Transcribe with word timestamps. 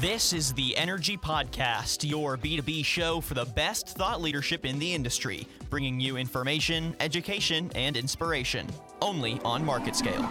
This 0.00 0.32
is 0.32 0.54
the 0.54 0.74
Energy 0.78 1.18
Podcast, 1.18 2.08
your 2.08 2.38
B2B 2.38 2.86
show 2.86 3.20
for 3.20 3.34
the 3.34 3.44
best 3.44 3.86
thought 3.86 4.22
leadership 4.22 4.64
in 4.64 4.78
the 4.78 4.94
industry, 4.94 5.46
bringing 5.68 6.00
you 6.00 6.16
information, 6.16 6.96
education, 7.00 7.70
and 7.74 7.98
inspiration, 7.98 8.66
only 9.02 9.38
on 9.44 9.62
MarketScale. 9.62 10.26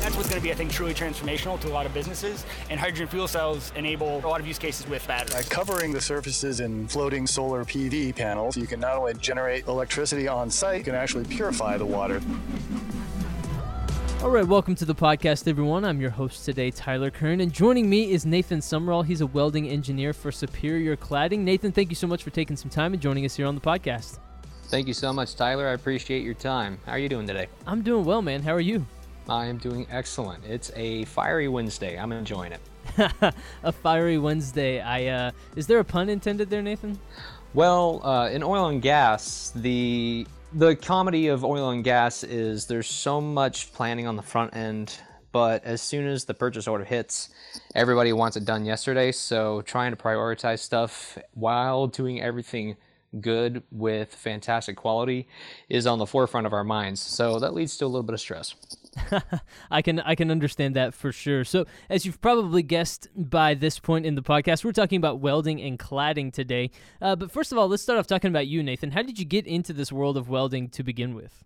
That's 0.00 0.16
what's 0.16 0.28
going 0.28 0.40
to 0.40 0.42
be, 0.42 0.50
I 0.50 0.56
think, 0.56 0.72
truly 0.72 0.94
transformational 0.94 1.60
to 1.60 1.68
a 1.68 1.70
lot 1.70 1.86
of 1.86 1.94
businesses. 1.94 2.44
And 2.70 2.80
hydrogen 2.80 3.06
fuel 3.06 3.28
cells 3.28 3.72
enable 3.76 4.18
a 4.18 4.26
lot 4.26 4.40
of 4.40 4.48
use 4.48 4.58
cases 4.58 4.88
with 4.88 5.06
batteries. 5.06 5.34
By 5.34 5.42
covering 5.42 5.92
the 5.92 6.00
surfaces 6.00 6.58
in 6.58 6.88
floating 6.88 7.24
solar 7.24 7.64
PV 7.64 8.16
panels, 8.16 8.56
you 8.56 8.66
can 8.66 8.80
not 8.80 8.96
only 8.96 9.14
generate 9.14 9.68
electricity 9.68 10.26
on 10.26 10.50
site, 10.50 10.78
you 10.78 10.84
can 10.84 10.96
actually 10.96 11.24
purify 11.26 11.76
the 11.76 11.86
water. 11.86 12.20
All 14.22 14.28
right, 14.28 14.46
welcome 14.46 14.74
to 14.74 14.84
the 14.84 14.94
podcast, 14.94 15.48
everyone. 15.48 15.82
I'm 15.82 15.98
your 15.98 16.10
host 16.10 16.44
today, 16.44 16.70
Tyler 16.70 17.10
Kern, 17.10 17.40
and 17.40 17.50
joining 17.50 17.88
me 17.88 18.12
is 18.12 18.26
Nathan 18.26 18.58
Sumrall. 18.58 19.02
He's 19.02 19.22
a 19.22 19.26
welding 19.26 19.66
engineer 19.66 20.12
for 20.12 20.30
Superior 20.30 20.94
Cladding. 20.94 21.38
Nathan, 21.38 21.72
thank 21.72 21.88
you 21.88 21.94
so 21.94 22.06
much 22.06 22.22
for 22.22 22.28
taking 22.28 22.54
some 22.54 22.68
time 22.70 22.92
and 22.92 23.00
joining 23.00 23.24
us 23.24 23.34
here 23.34 23.46
on 23.46 23.54
the 23.54 23.62
podcast. 23.62 24.18
Thank 24.64 24.88
you 24.88 24.92
so 24.92 25.10
much, 25.10 25.36
Tyler. 25.36 25.66
I 25.66 25.72
appreciate 25.72 26.22
your 26.22 26.34
time. 26.34 26.78
How 26.84 26.92
are 26.92 26.98
you 26.98 27.08
doing 27.08 27.26
today? 27.26 27.46
I'm 27.66 27.80
doing 27.80 28.04
well, 28.04 28.20
man. 28.20 28.42
How 28.42 28.52
are 28.52 28.60
you? 28.60 28.84
I 29.26 29.46
am 29.46 29.56
doing 29.56 29.86
excellent. 29.90 30.44
It's 30.44 30.70
a 30.76 31.06
fiery 31.06 31.48
Wednesday. 31.48 31.98
I'm 31.98 32.12
enjoying 32.12 32.52
it. 32.52 33.34
a 33.62 33.72
fiery 33.72 34.18
Wednesday. 34.18 34.80
I 34.80 35.06
uh, 35.06 35.30
is 35.56 35.66
there 35.66 35.78
a 35.78 35.84
pun 35.84 36.10
intended 36.10 36.50
there, 36.50 36.60
Nathan? 36.60 36.98
Well, 37.54 38.04
uh, 38.04 38.28
in 38.28 38.42
oil 38.42 38.66
and 38.66 38.82
gas, 38.82 39.50
the 39.56 40.26
the 40.52 40.74
comedy 40.74 41.28
of 41.28 41.44
oil 41.44 41.70
and 41.70 41.84
gas 41.84 42.24
is 42.24 42.66
there's 42.66 42.88
so 42.88 43.20
much 43.20 43.72
planning 43.72 44.06
on 44.06 44.16
the 44.16 44.22
front 44.22 44.56
end, 44.56 44.98
but 45.32 45.64
as 45.64 45.80
soon 45.80 46.06
as 46.06 46.24
the 46.24 46.34
purchase 46.34 46.66
order 46.66 46.84
hits, 46.84 47.30
everybody 47.74 48.12
wants 48.12 48.36
it 48.36 48.44
done 48.44 48.64
yesterday. 48.64 49.12
So 49.12 49.62
trying 49.62 49.92
to 49.92 49.96
prioritize 49.96 50.58
stuff 50.58 51.18
while 51.34 51.86
doing 51.86 52.20
everything 52.20 52.76
good 53.20 53.62
with 53.70 54.14
fantastic 54.14 54.76
quality 54.76 55.28
is 55.68 55.86
on 55.86 55.98
the 55.98 56.06
forefront 56.06 56.46
of 56.46 56.52
our 56.52 56.64
minds. 56.64 57.00
So 57.00 57.38
that 57.38 57.54
leads 57.54 57.76
to 57.78 57.84
a 57.84 57.88
little 57.88 58.02
bit 58.02 58.14
of 58.14 58.20
stress. 58.20 58.54
I 59.70 59.82
can 59.82 60.00
I 60.00 60.14
can 60.14 60.30
understand 60.30 60.76
that 60.76 60.94
for 60.94 61.12
sure. 61.12 61.44
So, 61.44 61.64
as 61.88 62.04
you've 62.04 62.20
probably 62.20 62.62
guessed 62.62 63.08
by 63.14 63.54
this 63.54 63.78
point 63.78 64.06
in 64.06 64.14
the 64.14 64.22
podcast, 64.22 64.64
we're 64.64 64.72
talking 64.72 64.96
about 64.96 65.20
welding 65.20 65.60
and 65.60 65.78
cladding 65.78 66.32
today. 66.32 66.70
Uh, 67.00 67.16
but 67.16 67.30
first 67.30 67.52
of 67.52 67.58
all, 67.58 67.68
let's 67.68 67.82
start 67.82 67.98
off 67.98 68.06
talking 68.06 68.30
about 68.30 68.46
you, 68.46 68.62
Nathan. 68.62 68.90
How 68.90 69.02
did 69.02 69.18
you 69.18 69.24
get 69.24 69.46
into 69.46 69.72
this 69.72 69.92
world 69.92 70.16
of 70.16 70.28
welding 70.28 70.68
to 70.70 70.82
begin 70.82 71.14
with? 71.14 71.44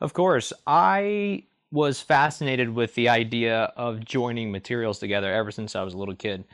Of 0.00 0.12
course, 0.12 0.52
I 0.66 1.44
was 1.70 2.00
fascinated 2.00 2.70
with 2.70 2.94
the 2.94 3.08
idea 3.08 3.72
of 3.76 4.04
joining 4.04 4.50
materials 4.50 4.98
together 4.98 5.32
ever 5.32 5.50
since 5.50 5.76
I 5.76 5.82
was 5.82 5.94
a 5.94 5.98
little 5.98 6.16
kid. 6.16 6.44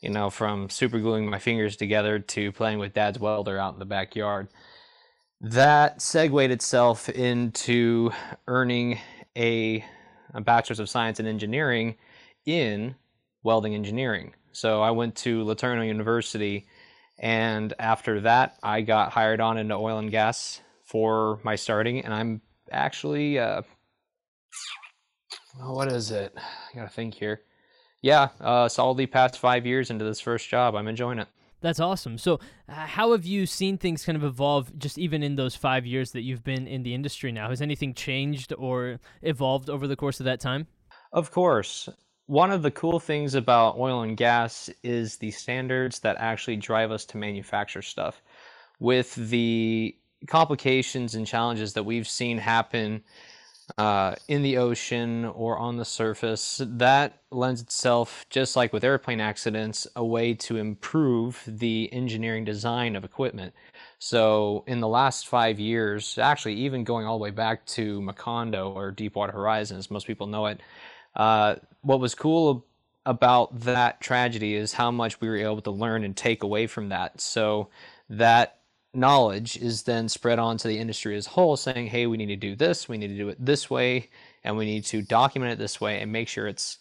You 0.00 0.08
know, 0.08 0.30
from 0.30 0.68
supergluing 0.68 1.28
my 1.28 1.38
fingers 1.38 1.76
together 1.76 2.18
to 2.18 2.52
playing 2.52 2.78
with 2.78 2.94
dad's 2.94 3.18
welder 3.18 3.58
out 3.58 3.74
in 3.74 3.78
the 3.78 3.84
backyard. 3.84 4.48
That 5.42 6.00
segued 6.00 6.50
itself 6.50 7.10
into 7.10 8.10
earning 8.46 8.98
a, 9.36 9.84
a 10.34 10.40
bachelor's 10.40 10.80
of 10.80 10.88
science 10.88 11.20
in 11.20 11.26
engineering 11.26 11.96
in 12.46 12.94
welding 13.42 13.74
engineering. 13.74 14.34
So 14.52 14.82
I 14.82 14.90
went 14.90 15.16
to 15.16 15.44
LeTourneau 15.44 15.86
University, 15.86 16.66
and 17.18 17.72
after 17.78 18.20
that, 18.22 18.56
I 18.62 18.80
got 18.80 19.12
hired 19.12 19.40
on 19.40 19.58
into 19.58 19.74
oil 19.74 19.98
and 19.98 20.10
gas 20.10 20.60
for 20.84 21.38
my 21.44 21.56
starting, 21.56 22.04
and 22.04 22.12
I'm 22.12 22.40
actually, 22.70 23.38
uh, 23.38 23.62
what 25.58 25.92
is 25.92 26.10
it? 26.10 26.34
I 26.36 26.76
gotta 26.76 26.88
think 26.88 27.14
here. 27.14 27.42
Yeah, 28.02 28.28
uh, 28.40 28.68
solidly 28.68 29.06
past 29.06 29.38
five 29.38 29.66
years 29.66 29.90
into 29.90 30.04
this 30.04 30.20
first 30.20 30.48
job. 30.48 30.74
I'm 30.74 30.88
enjoying 30.88 31.18
it. 31.18 31.28
That's 31.60 31.80
awesome. 31.80 32.16
So, 32.18 32.40
uh, 32.68 32.72
how 32.72 33.12
have 33.12 33.24
you 33.26 33.46
seen 33.46 33.76
things 33.76 34.04
kind 34.04 34.16
of 34.16 34.24
evolve 34.24 34.76
just 34.78 34.98
even 34.98 35.22
in 35.22 35.36
those 35.36 35.54
five 35.54 35.84
years 35.84 36.12
that 36.12 36.22
you've 36.22 36.44
been 36.44 36.66
in 36.66 36.82
the 36.82 36.94
industry 36.94 37.32
now? 37.32 37.50
Has 37.50 37.60
anything 37.60 37.94
changed 37.94 38.52
or 38.56 38.98
evolved 39.22 39.68
over 39.68 39.86
the 39.86 39.96
course 39.96 40.20
of 40.20 40.24
that 40.24 40.40
time? 40.40 40.66
Of 41.12 41.30
course. 41.30 41.88
One 42.26 42.50
of 42.50 42.62
the 42.62 42.70
cool 42.70 43.00
things 43.00 43.34
about 43.34 43.76
oil 43.76 44.02
and 44.02 44.16
gas 44.16 44.70
is 44.82 45.16
the 45.16 45.32
standards 45.32 45.98
that 46.00 46.16
actually 46.18 46.56
drive 46.56 46.92
us 46.92 47.04
to 47.06 47.16
manufacture 47.16 47.82
stuff. 47.82 48.22
With 48.78 49.14
the 49.16 49.96
complications 50.28 51.14
and 51.14 51.26
challenges 51.26 51.72
that 51.74 51.82
we've 51.82 52.08
seen 52.08 52.38
happen 52.38 53.02
uh, 53.78 54.14
in 54.28 54.42
the 54.42 54.58
ocean 54.58 55.24
or 55.24 55.58
on 55.58 55.76
the 55.76 55.84
surface. 55.84 56.60
That 56.64 57.18
lends 57.30 57.60
itself, 57.60 58.24
just 58.30 58.56
like 58.56 58.72
with 58.72 58.84
airplane 58.84 59.20
accidents, 59.20 59.86
a 59.96 60.04
way 60.04 60.34
to 60.34 60.56
improve 60.56 61.42
the 61.46 61.92
engineering 61.92 62.44
design 62.44 62.96
of 62.96 63.04
equipment. 63.04 63.54
So, 63.98 64.64
in 64.66 64.80
the 64.80 64.88
last 64.88 65.28
five 65.28 65.60
years, 65.60 66.18
actually, 66.18 66.54
even 66.54 66.84
going 66.84 67.06
all 67.06 67.18
the 67.18 67.22
way 67.22 67.30
back 67.30 67.66
to 67.66 68.00
Macondo 68.00 68.74
or 68.74 68.90
Deepwater 68.90 69.32
Horizon, 69.32 69.78
as 69.78 69.90
most 69.90 70.06
people 70.06 70.26
know 70.26 70.46
it, 70.46 70.60
uh, 71.14 71.56
what 71.82 72.00
was 72.00 72.14
cool 72.14 72.66
about 73.06 73.60
that 73.60 74.00
tragedy 74.00 74.54
is 74.54 74.74
how 74.74 74.90
much 74.90 75.20
we 75.20 75.28
were 75.28 75.36
able 75.36 75.62
to 75.62 75.70
learn 75.70 76.04
and 76.04 76.16
take 76.16 76.42
away 76.42 76.66
from 76.66 76.90
that. 76.90 77.20
So, 77.20 77.68
that 78.08 78.59
knowledge 78.92 79.56
is 79.56 79.82
then 79.82 80.08
spread 80.08 80.38
on 80.38 80.56
to 80.58 80.68
the 80.68 80.78
industry 80.78 81.16
as 81.16 81.26
a 81.26 81.30
whole, 81.30 81.56
saying, 81.56 81.86
hey, 81.86 82.06
we 82.06 82.16
need 82.16 82.26
to 82.26 82.36
do 82.36 82.56
this, 82.56 82.88
we 82.88 82.98
need 82.98 83.08
to 83.08 83.16
do 83.16 83.28
it 83.28 83.44
this 83.44 83.70
way, 83.70 84.08
and 84.44 84.56
we 84.56 84.64
need 84.64 84.84
to 84.86 85.02
document 85.02 85.52
it 85.52 85.58
this 85.58 85.80
way 85.80 86.00
and 86.00 86.10
make 86.10 86.28
sure 86.28 86.46
it's 86.46 86.78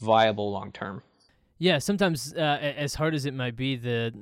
viable 0.00 0.50
long 0.50 0.72
term. 0.72 1.02
Yeah, 1.58 1.78
sometimes, 1.78 2.34
uh, 2.34 2.40
as 2.40 2.94
hard 2.94 3.14
as 3.14 3.24
it 3.24 3.34
might 3.34 3.56
be, 3.56 3.76
the 3.76 4.12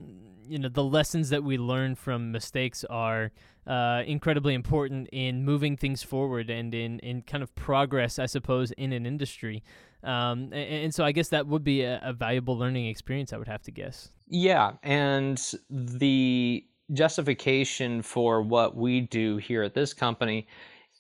you 0.47 0.59
know 0.59 0.69
the 0.69 0.85
lessons 0.85 1.31
that 1.31 1.43
we 1.43 1.57
learn 1.57 1.95
from 1.95 2.33
mistakes 2.33 2.85
are 2.91 3.31
uh, 3.67 4.03
incredibly 4.07 4.53
important 4.53 5.09
in 5.13 5.45
moving 5.45 5.77
things 5.77 6.03
forward 6.03 6.51
and 6.51 6.75
in 6.75 6.99
in 6.99 7.23
kind 7.23 7.43
of 7.43 7.55
progress, 7.55 8.19
I 8.19 8.27
suppose, 8.27 8.73
in 8.73 8.93
an 8.93 9.07
industry. 9.07 9.63
Um, 10.03 10.45
and, 10.53 10.85
and, 10.85 10.95
so 10.95 11.05
I 11.05 11.13
guess 11.13 11.29
that 11.29 11.47
would 11.47 11.63
be 11.63 11.83
a, 11.83 12.01
a 12.03 12.15
valuable 12.15 12.57
learning 12.57 12.87
experience. 12.87 13.35
I 13.35 13.37
would 13.37 13.49
have 13.49 13.63
to 13.65 13.71
guess. 13.71 14.09
Yeah, 14.29 14.73
and 14.83 15.39
the 15.69 16.65
justification 16.93 18.03
for 18.03 18.43
what 18.43 18.77
we 18.77 19.01
do 19.01 19.37
here 19.37 19.63
at 19.63 19.75
this 19.75 19.93
company 19.95 20.47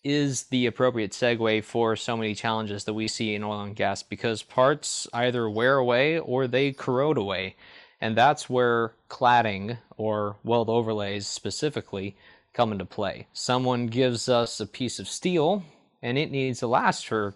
is 0.03 0.45
the 0.45 0.67
appropriate 0.67 1.12
segue 1.12 1.62
for 1.65 1.95
so 1.95 2.17
many 2.17 2.34
challenges 2.34 2.84
that 2.84 2.95
we 2.95 3.06
see 3.06 3.34
in 3.34 3.45
oil 3.45 3.62
and 3.62 3.77
gas 3.77 4.03
because 4.03 4.43
parts 4.43 5.06
either 5.12 5.49
wear 5.51 5.77
away 5.77 6.19
or 6.19 6.47
they 6.47 6.73
corrode 6.73 7.19
away. 7.19 7.55
And 8.01 8.17
that's 8.17 8.49
where 8.49 8.95
cladding 9.11 9.77
or 9.99 10.37
weld 10.43 10.71
overlays 10.71 11.27
specifically 11.27 12.17
come 12.55 12.72
into 12.72 12.87
play. 12.87 13.27
Someone 13.34 13.89
gives 13.89 14.28
us 14.28 14.59
a 14.59 14.67
piece 14.67 14.99
of 14.99 15.09
steel 15.09 15.62
and 16.01 16.17
it 16.17 16.31
needs 16.31 16.61
to 16.61 16.67
last 16.67 17.07
for 17.07 17.34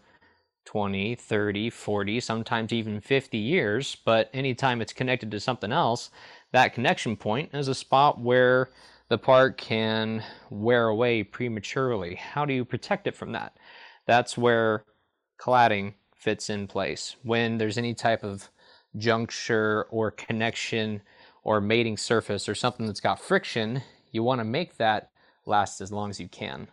20, 0.65 1.15
30, 1.15 1.69
40, 1.69 2.21
sometimes 2.21 2.73
even 2.73 2.99
50 3.01 3.37
years, 3.37 3.97
but 4.07 4.31
anytime 4.33 4.81
it's 4.81 4.95
connected 4.95 5.31
to 5.31 5.39
something 5.39 5.71
else, 5.71 6.11
that 6.55 6.73
connection 6.73 7.17
point 7.17 7.51
is 7.53 7.67
a 7.67 7.75
spot 7.75 8.21
where 8.21 8.71
the 9.09 9.19
part 9.19 9.59
can 9.59 10.23
wear 10.51 10.87
away 10.87 11.25
prematurely. 11.25 12.15
How 12.15 12.45
do 12.45 12.55
you 12.55 12.65
protect 12.65 13.09
it 13.09 13.17
from 13.17 13.33
that? 13.33 13.57
That's 14.07 14.39
where 14.39 14.85
cladding 15.37 15.95
fits 16.15 16.51
in 16.51 16.69
place. 16.69 17.17
When 17.25 17.59
there's 17.59 17.77
any 17.77 17.93
type 17.93 18.23
of 18.23 18.49
juncture 18.97 19.89
or 19.91 20.13
connection 20.13 21.03
or 21.43 21.61
mating 21.61 21.97
surface 21.97 22.49
or 22.49 22.55
something 22.55 22.87
that's 22.87 23.01
got 23.01 23.19
friction, 23.19 23.83
you 24.13 24.23
want 24.23 24.39
to 24.39 24.45
make 24.45 24.77
that 24.77 25.11
last 25.47 25.81
as 25.81 25.91
long 25.91 26.09
as 26.09 26.21
you 26.21 26.29
can. 26.29 26.69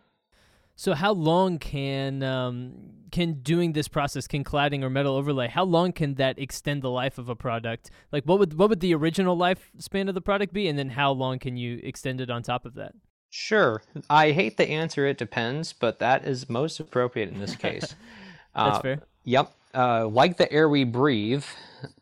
So 0.82 0.96
how 0.96 1.12
long 1.12 1.60
can 1.60 2.24
um, 2.24 2.74
can 3.12 3.34
doing 3.44 3.74
this 3.74 3.88
process, 3.88 4.26
can 4.26 4.44
cladding 4.44 4.82
or 4.82 4.90
metal 4.90 5.16
overlay, 5.16 5.48
how 5.48 5.64
long 5.64 5.92
can 5.92 6.16
that 6.16 6.40
extend 6.40 6.82
the 6.82 6.90
life 6.90 7.20
of 7.20 7.30
a 7.30 7.36
product? 7.36 7.92
Like 8.12 8.24
what 8.24 8.40
would 8.40 8.58
what 8.58 8.70
would 8.70 8.80
the 8.80 8.96
original 8.96 9.38
lifespan 9.38 10.10
of 10.10 10.16
the 10.16 10.22
product 10.22 10.54
be, 10.54 10.68
and 10.68 10.80
then 10.80 10.90
how 10.90 11.12
long 11.12 11.38
can 11.38 11.56
you 11.56 11.80
extend 11.84 12.20
it 12.20 12.32
on 12.32 12.42
top 12.42 12.66
of 12.66 12.74
that? 12.74 12.94
Sure. 13.30 13.84
I 14.10 14.32
hate 14.32 14.58
the 14.58 14.68
answer. 14.68 15.06
It 15.06 15.20
depends, 15.20 15.72
but 15.72 16.00
that 16.00 16.26
is 16.26 16.50
most 16.50 16.80
appropriate 16.80 17.30
in 17.30 17.40
this 17.40 17.56
case. 17.56 17.94
That's 18.56 18.78
uh, 18.78 18.82
fair. 18.82 19.02
Yep. 19.26 19.52
Uh, 19.76 20.08
like 20.08 20.38
the 20.38 20.52
air 20.52 20.68
we 20.68 20.84
breathe, 20.84 21.46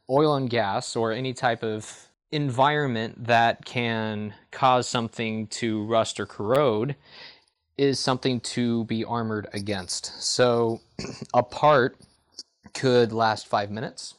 oil 0.09 0.35
and 0.35 0.49
gas, 0.49 0.95
or 0.95 1.11
any 1.11 1.33
type 1.33 1.63
of 1.63 2.07
environment 2.31 3.25
that 3.25 3.65
can 3.65 4.33
cause 4.51 4.87
something 4.87 5.47
to 5.47 5.83
rust 5.83 6.17
or 6.17 6.25
corrode 6.25 6.95
is 7.79 7.97
something 7.97 8.41
to 8.41 8.83
be 8.83 9.05
armored 9.05 9.47
against. 9.53 10.21
So 10.21 10.81
a 11.33 11.41
part 11.41 11.97
could 12.73 13.13
last 13.13 13.47
five 13.47 13.71
minutes. 13.71 14.15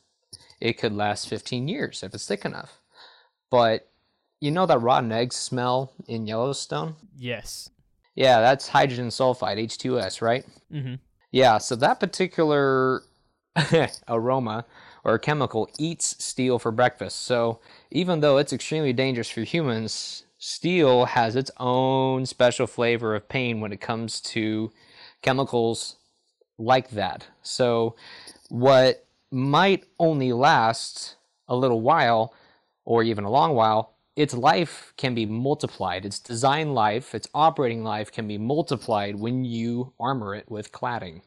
It 0.63 0.79
could 0.79 0.95
last 0.95 1.29
15 1.29 1.69
years 1.69 2.03
if 2.03 2.15
it's 2.15 2.27
thick 2.27 2.47
enough. 2.47 2.81
But 3.51 3.87
you 4.41 4.51
know 4.51 4.65
that 4.65 4.81
rotten 4.81 5.13
egg 5.13 5.35
smell 5.35 5.93
in 6.09 6.27
Yellowstone? 6.27 6.97
Yes. 7.19 7.69
Yeah, 8.15 8.41
that's 8.41 8.69
hydrogen 8.69 9.09
sulfide, 9.09 9.63
H2S, 9.63 10.23
right? 10.23 10.47
Mm-hmm. 10.73 10.95
Yeah, 11.31 11.59
so 11.59 11.77
that 11.77 12.01
particular 12.01 13.03
aroma 14.09 14.65
or 15.05 15.19
chemical 15.19 15.69
eats 15.79 16.23
steel 16.25 16.59
for 16.59 16.73
breakfast. 16.73 17.21
So 17.21 17.61
even 17.91 18.21
though 18.21 18.39
it's 18.39 18.55
extremely 18.55 18.95
dangerous 18.95 19.29
for 19.29 19.43
humans, 19.43 20.25
steel 20.41 21.05
has 21.05 21.37
its 21.37 21.51
own 21.59 22.25
special 22.25 22.67
flavor 22.67 23.15
of 23.15 23.29
pain 23.29 23.61
when 23.61 23.73
it 23.73 23.81
comes 23.81 24.21
to 24.23 24.73
chemicals 25.23 25.97
like 26.59 26.91
that. 26.91 27.27
So 27.43 27.95
what 28.49 29.07
might 29.31 29.85
only 29.99 30.33
last 30.33 31.17
a 31.47 31.55
little 31.55 31.83
while 31.83 32.35
or 32.85 33.03
even 33.03 33.25
a 33.25 33.31
long 33.31 33.55
while, 33.55 33.95
its 34.17 34.35
life 34.35 34.95
can 34.97 35.15
be 35.15 35.27
multiplied. 35.27 36.07
Its 36.07 36.19
design 36.19 36.73
life, 36.73 37.15
its 37.15 37.29
operating 37.35 37.85
life 37.85 38.11
can 38.11 38.27
be 38.27 38.39
multiplied 38.39 39.17
when 39.17 39.45
you 39.45 39.93
armor 40.01 40.35
it 40.35 40.51
with 40.51 40.73
cladding. 40.73 41.21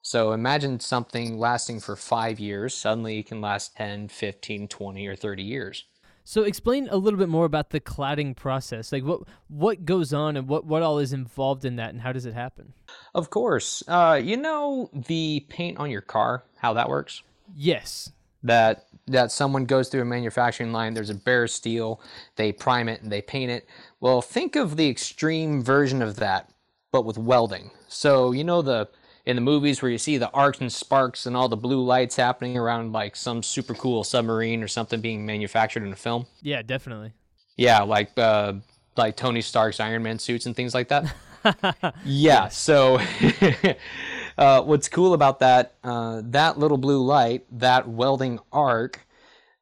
So 0.00 0.32
imagine 0.32 0.80
something 0.80 1.38
lasting 1.38 1.80
for 1.80 1.94
five 1.94 2.40
years, 2.40 2.74
suddenly 2.74 3.18
it 3.18 3.26
can 3.26 3.40
last 3.40 3.76
10, 3.76 4.08
15, 4.08 4.68
20, 4.68 5.06
or 5.06 5.16
30 5.16 5.42
years. 5.42 5.84
So 6.26 6.44
explain 6.44 6.88
a 6.90 6.96
little 6.96 7.18
bit 7.18 7.28
more 7.28 7.44
about 7.44 7.68
the 7.68 7.80
cladding 7.80 8.34
process. 8.34 8.92
Like 8.92 9.04
what 9.04 9.20
what 9.48 9.84
goes 9.84 10.14
on 10.14 10.36
and 10.38 10.48
what, 10.48 10.64
what 10.64 10.82
all 10.82 10.98
is 10.98 11.12
involved 11.12 11.66
in 11.66 11.76
that 11.76 11.90
and 11.90 12.00
how 12.00 12.12
does 12.12 12.24
it 12.24 12.32
happen? 12.32 12.72
Of 13.14 13.28
course. 13.28 13.82
Uh, 13.86 14.20
you 14.22 14.38
know 14.38 14.88
the 14.92 15.44
paint 15.50 15.78
on 15.78 15.90
your 15.90 16.00
car, 16.00 16.44
how 16.56 16.72
that 16.72 16.88
works? 16.88 17.22
Yes. 17.54 18.10
That 18.42 18.86
that 19.06 19.32
someone 19.32 19.66
goes 19.66 19.90
through 19.90 20.00
a 20.00 20.06
manufacturing 20.06 20.72
line, 20.72 20.94
there's 20.94 21.10
a 21.10 21.14
bare 21.14 21.46
steel, 21.46 22.00
they 22.36 22.52
prime 22.52 22.88
it 22.88 23.02
and 23.02 23.12
they 23.12 23.20
paint 23.20 23.50
it. 23.50 23.68
Well, 24.00 24.22
think 24.22 24.56
of 24.56 24.76
the 24.76 24.88
extreme 24.88 25.62
version 25.62 26.00
of 26.00 26.16
that, 26.16 26.50
but 26.90 27.04
with 27.04 27.18
welding. 27.18 27.70
So 27.88 28.32
you 28.32 28.44
know 28.44 28.62
the 28.62 28.88
in 29.26 29.36
the 29.36 29.42
movies 29.42 29.80
where 29.80 29.90
you 29.90 29.98
see 29.98 30.18
the 30.18 30.30
arcs 30.30 30.60
and 30.60 30.72
sparks 30.72 31.26
and 31.26 31.36
all 31.36 31.48
the 31.48 31.56
blue 31.56 31.82
lights 31.82 32.16
happening 32.16 32.58
around 32.58 32.92
like 32.92 33.16
some 33.16 33.42
super 33.42 33.74
cool 33.74 34.04
submarine 34.04 34.62
or 34.62 34.68
something 34.68 35.00
being 35.00 35.24
manufactured 35.24 35.82
in 35.82 35.92
a 35.92 35.96
film. 35.96 36.26
Yeah, 36.42 36.62
definitely. 36.62 37.12
Yeah, 37.56 37.82
like 37.82 38.16
uh, 38.18 38.54
like 38.96 39.16
Tony 39.16 39.40
Stark's 39.40 39.80
Iron 39.80 40.02
Man 40.02 40.18
suits 40.18 40.46
and 40.46 40.54
things 40.54 40.74
like 40.74 40.88
that. 40.88 41.14
yeah. 42.04 42.48
So, 42.48 43.00
uh, 44.38 44.62
what's 44.62 44.88
cool 44.88 45.14
about 45.14 45.40
that 45.40 45.74
uh, 45.82 46.22
that 46.24 46.58
little 46.58 46.78
blue 46.78 47.02
light, 47.02 47.46
that 47.58 47.88
welding 47.88 48.40
arc, 48.52 49.06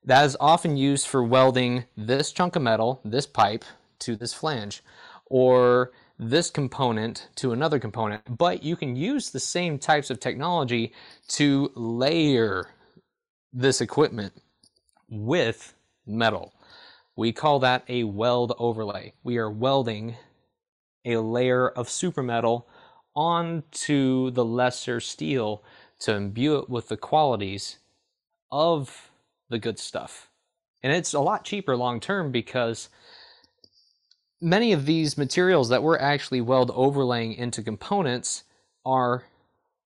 that 0.04 0.24
is 0.24 0.36
often 0.40 0.76
used 0.76 1.06
for 1.06 1.22
welding 1.22 1.84
this 1.96 2.32
chunk 2.32 2.56
of 2.56 2.62
metal, 2.62 3.00
this 3.04 3.26
pipe, 3.26 3.64
to 4.00 4.16
this 4.16 4.32
flange, 4.32 4.82
or 5.26 5.92
this 6.18 6.50
component 6.50 7.28
to 7.36 7.52
another 7.52 7.78
component, 7.78 8.38
but 8.38 8.62
you 8.62 8.76
can 8.76 8.96
use 8.96 9.30
the 9.30 9.40
same 9.40 9.78
types 9.78 10.10
of 10.10 10.20
technology 10.20 10.92
to 11.28 11.70
layer 11.74 12.68
this 13.52 13.80
equipment 13.80 14.32
with 15.08 15.74
metal. 16.06 16.52
We 17.16 17.32
call 17.32 17.58
that 17.60 17.84
a 17.88 18.04
weld 18.04 18.54
overlay. 18.58 19.12
We 19.22 19.36
are 19.38 19.50
welding 19.50 20.16
a 21.04 21.16
layer 21.18 21.68
of 21.68 21.90
super 21.90 22.22
metal 22.22 22.68
onto 23.14 24.30
the 24.30 24.44
lesser 24.44 25.00
steel 25.00 25.62
to 26.00 26.14
imbue 26.14 26.58
it 26.58 26.70
with 26.70 26.88
the 26.88 26.96
qualities 26.96 27.78
of 28.50 29.10
the 29.50 29.58
good 29.58 29.78
stuff. 29.78 30.30
And 30.82 30.92
it's 30.92 31.12
a 31.12 31.20
lot 31.20 31.44
cheaper 31.44 31.76
long 31.76 32.00
term 32.00 32.32
because 32.32 32.88
many 34.42 34.72
of 34.72 34.86
these 34.86 35.16
materials 35.16 35.68
that 35.70 35.82
we're 35.82 35.98
actually 35.98 36.40
weld 36.40 36.70
overlaying 36.74 37.34
into 37.34 37.62
components 37.62 38.44
are 38.84 39.24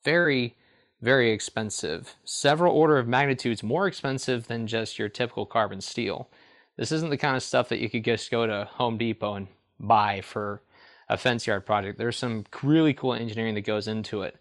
very 0.04 0.56
very 1.00 1.30
expensive. 1.30 2.14
Several 2.24 2.74
order 2.74 2.98
of 2.98 3.06
magnitudes 3.06 3.62
more 3.62 3.86
expensive 3.86 4.46
than 4.46 4.66
just 4.66 4.98
your 4.98 5.08
typical 5.08 5.46
carbon 5.46 5.80
steel. 5.80 6.28
This 6.76 6.92
isn't 6.92 7.10
the 7.10 7.16
kind 7.16 7.36
of 7.36 7.42
stuff 7.42 7.68
that 7.68 7.80
you 7.80 7.88
could 7.88 8.04
just 8.04 8.30
go 8.30 8.46
to 8.46 8.68
home 8.72 8.98
depot 8.98 9.34
and 9.34 9.48
buy 9.78 10.20
for 10.20 10.62
a 11.08 11.16
fence 11.16 11.46
yard 11.46 11.66
project. 11.66 11.98
There's 11.98 12.16
some 12.16 12.44
really 12.62 12.94
cool 12.94 13.14
engineering 13.14 13.54
that 13.54 13.62
goes 13.62 13.88
into 13.88 14.22
it. 14.22 14.36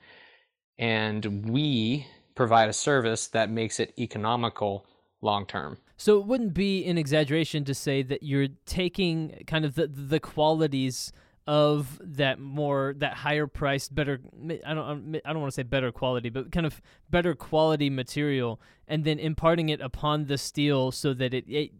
And 0.78 1.50
we 1.50 2.08
provide 2.36 2.70
a 2.70 2.74
service 2.74 3.28
that 3.28 3.50
makes 3.50 3.80
it 3.80 3.94
economical 3.98 4.86
long 5.22 5.46
term 5.46 5.78
so 5.98 6.20
it 6.20 6.26
wouldn't 6.26 6.54
be 6.54 6.86
an 6.86 6.98
exaggeration 6.98 7.64
to 7.66 7.74
say 7.74 8.04
that 8.04 8.24
you're 8.24 8.48
taking 8.66 9.44
kind 9.48 9.66
of 9.66 9.76
the 9.76 9.88
the 9.88 10.20
qualities 10.20 11.12
of 11.48 12.00
that 12.02 12.40
more 12.40 12.96
that 12.98 13.14
higher 13.14 13.46
priced 13.46 13.94
better 13.94 14.20
I 14.66 14.74
don't 14.74 15.16
I 15.24 15.32
don't 15.32 15.42
want 15.42 15.52
to 15.52 15.56
say 15.56 15.64
better 15.64 15.92
quality 15.92 16.30
but 16.30 16.52
kind 16.52 16.66
of 16.66 16.82
better 17.10 17.36
quality 17.36 17.90
material 17.90 18.60
and 18.88 19.04
then 19.04 19.20
imparting 19.20 19.70
it 19.70 19.80
upon 19.80 20.26
the 20.26 20.38
steel 20.38 20.92
so 20.92 21.14
that 21.14 21.34
it, 21.34 21.46
it 21.48 21.72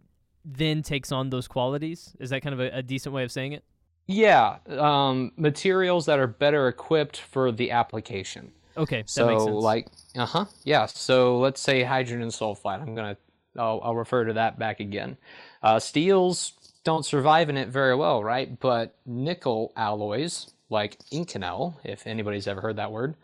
then 0.44 0.82
takes 0.82 1.10
on 1.10 1.30
those 1.30 1.48
qualities? 1.48 2.14
Is 2.20 2.30
that 2.30 2.42
kind 2.42 2.52
of 2.52 2.60
a, 2.60 2.78
a 2.78 2.82
decent 2.82 3.12
way 3.12 3.24
of 3.24 3.32
saying 3.32 3.52
it? 3.52 3.64
Yeah 4.06 4.58
um, 4.68 5.32
materials 5.36 6.06
that 6.06 6.20
are 6.20 6.28
better 6.28 6.68
equipped 6.68 7.16
for 7.18 7.50
the 7.50 7.72
application. 7.72 8.52
Okay 8.76 9.02
so 9.04 9.26
makes 9.26 9.42
sense. 9.42 9.56
like 9.56 9.88
uh-huh 10.14 10.44
yeah 10.62 10.86
so 10.86 11.40
let's 11.40 11.60
say 11.60 11.82
hydrogen 11.82 12.28
sulfide. 12.28 12.80
I'm 12.80 12.94
going 12.94 13.16
to 13.16 13.20
I'll, 13.58 13.80
I'll 13.82 13.96
refer 13.96 14.24
to 14.24 14.32
that 14.34 14.58
back 14.58 14.80
again. 14.80 15.16
Uh, 15.62 15.78
steels 15.78 16.52
don't 16.84 17.04
survive 17.04 17.48
in 17.48 17.56
it 17.56 17.68
very 17.68 17.94
well, 17.96 18.22
right? 18.22 18.58
But 18.60 18.94
nickel 19.04 19.72
alloys, 19.76 20.52
like 20.70 20.98
Inconel, 21.12 21.74
if 21.84 22.06
anybody's 22.06 22.46
ever 22.46 22.60
heard 22.60 22.76
that 22.76 22.92
word, 22.92 23.16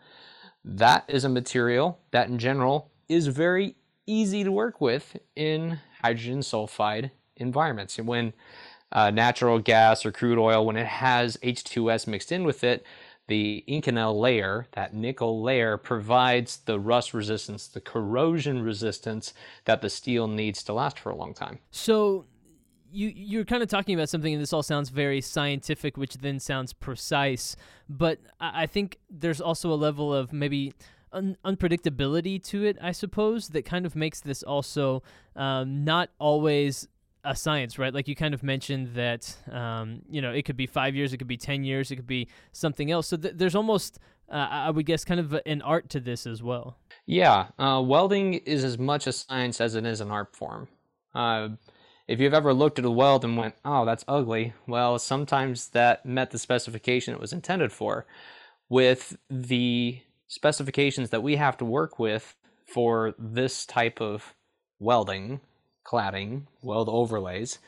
that 0.65 1.05
is 1.07 1.23
a 1.25 1.29
material 1.29 1.99
that 2.11 2.27
in 2.27 2.37
general 2.37 2.91
is 3.07 3.27
very 3.27 3.75
easy 4.05 4.43
to 4.43 4.51
work 4.51 4.81
with 4.81 5.17
in 5.35 5.79
hydrogen 6.01 6.39
sulfide 6.39 7.11
environments. 7.37 7.97
And 7.97 8.07
when 8.07 8.33
uh, 8.91 9.11
natural 9.11 9.59
gas 9.59 10.05
or 10.05 10.11
crude 10.11 10.37
oil, 10.37 10.65
when 10.65 10.77
it 10.77 10.85
has 10.85 11.37
H2S 11.37 12.07
mixed 12.07 12.31
in 12.31 12.43
with 12.43 12.63
it, 12.63 12.85
the 13.27 13.63
Inconel 13.67 14.19
layer, 14.19 14.67
that 14.73 14.93
nickel 14.93 15.41
layer, 15.41 15.77
provides 15.77 16.57
the 16.57 16.79
rust 16.79 17.13
resistance, 17.13 17.67
the 17.67 17.81
corrosion 17.81 18.61
resistance 18.61 19.33
that 19.65 19.81
the 19.81 19.89
steel 19.89 20.27
needs 20.27 20.63
to 20.63 20.73
last 20.73 20.99
for 20.99 21.09
a 21.09 21.15
long 21.15 21.33
time. 21.33 21.59
So 21.71 22.25
you 22.91 23.11
you're 23.15 23.45
kind 23.45 23.63
of 23.63 23.69
talking 23.69 23.95
about 23.95 24.09
something, 24.09 24.33
and 24.33 24.41
this 24.41 24.53
all 24.53 24.63
sounds 24.63 24.89
very 24.89 25.21
scientific, 25.21 25.97
which 25.97 26.17
then 26.17 26.39
sounds 26.39 26.73
precise. 26.73 27.55
But 27.89 28.19
I, 28.39 28.67
think 28.67 28.99
there's 29.09 29.41
also 29.41 29.71
a 29.71 29.75
level 29.75 30.13
of 30.13 30.31
maybe 30.31 30.73
un- 31.11 31.37
unpredictability 31.43 32.41
to 32.43 32.63
it, 32.65 32.77
I 32.81 32.91
suppose, 32.91 33.49
that 33.49 33.65
kind 33.65 33.85
of 33.85 33.95
makes 33.95 34.21
this 34.21 34.43
also 34.43 35.01
um, 35.35 35.83
not 35.83 36.09
always 36.19 36.87
a 37.23 37.35
science, 37.35 37.79
right? 37.79 37.93
Like 37.93 38.07
you 38.07 38.15
kind 38.15 38.33
of 38.33 38.43
mentioned 38.43 38.95
that, 38.95 39.35
um, 39.51 40.01
you 40.09 40.21
know, 40.21 40.31
it 40.31 40.43
could 40.43 40.57
be 40.57 40.67
five 40.67 40.95
years, 40.95 41.13
it 41.13 41.17
could 41.17 41.27
be 41.27 41.37
10 41.37 41.63
years, 41.63 41.91
it 41.91 41.95
could 41.95 42.07
be 42.07 42.27
something 42.51 42.91
else. 42.91 43.07
So 43.07 43.17
th- 43.17 43.35
there's 43.37 43.55
almost, 43.55 43.99
uh, 44.29 44.47
I 44.49 44.69
would 44.69 44.85
guess, 44.85 45.05
kind 45.05 45.19
of 45.19 45.39
an 45.45 45.61
art 45.61 45.89
to 45.91 45.99
this 45.99 46.27
as 46.27 46.43
well. 46.43 46.77
Yeah. 47.05 47.47
Uh, 47.57 47.81
welding 47.85 48.33
is 48.33 48.63
as 48.63 48.77
much 48.77 49.07
a 49.07 49.11
science 49.13 49.61
as 49.61 49.75
it 49.75 49.85
is 49.85 50.01
an 50.01 50.11
art 50.11 50.35
form. 50.35 50.67
Uh, 51.15 51.49
if 52.07 52.19
you've 52.19 52.33
ever 52.33 52.53
looked 52.53 52.79
at 52.79 52.85
a 52.85 52.91
weld 52.91 53.23
and 53.23 53.37
went, 53.37 53.55
oh, 53.63 53.85
that's 53.85 54.03
ugly, 54.07 54.53
well, 54.67 54.99
sometimes 54.99 55.69
that 55.69 56.05
met 56.05 56.31
the 56.31 56.39
specification 56.39 57.13
it 57.13 57.19
was 57.19 57.33
intended 57.33 57.71
for. 57.71 58.05
With 58.69 59.17
the 59.29 60.01
specifications 60.27 61.11
that 61.11 61.23
we 61.23 61.35
have 61.35 61.57
to 61.57 61.65
work 61.65 61.99
with 61.99 62.35
for 62.65 63.13
this 63.17 63.65
type 63.65 64.01
of 64.01 64.33
welding, 64.79 65.39
cladding, 65.85 66.43
weld 66.61 66.89
overlays, 66.89 67.59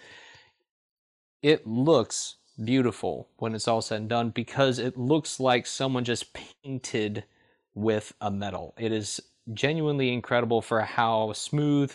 it 1.41 1.67
looks 1.67 2.35
beautiful 2.63 3.27
when 3.37 3.53
it's 3.53 3.67
all 3.67 3.81
said 3.81 4.01
and 4.01 4.09
done 4.09 4.29
because 4.29 4.79
it 4.79 4.97
looks 4.97 5.39
like 5.39 5.65
someone 5.65 6.03
just 6.03 6.33
painted 6.33 7.25
with 7.73 8.13
a 8.21 8.31
metal. 8.31 8.73
It 8.77 8.91
is 8.91 9.19
genuinely 9.53 10.11
incredible 10.11 10.61
for 10.61 10.81
how 10.81 11.33
smooth, 11.33 11.93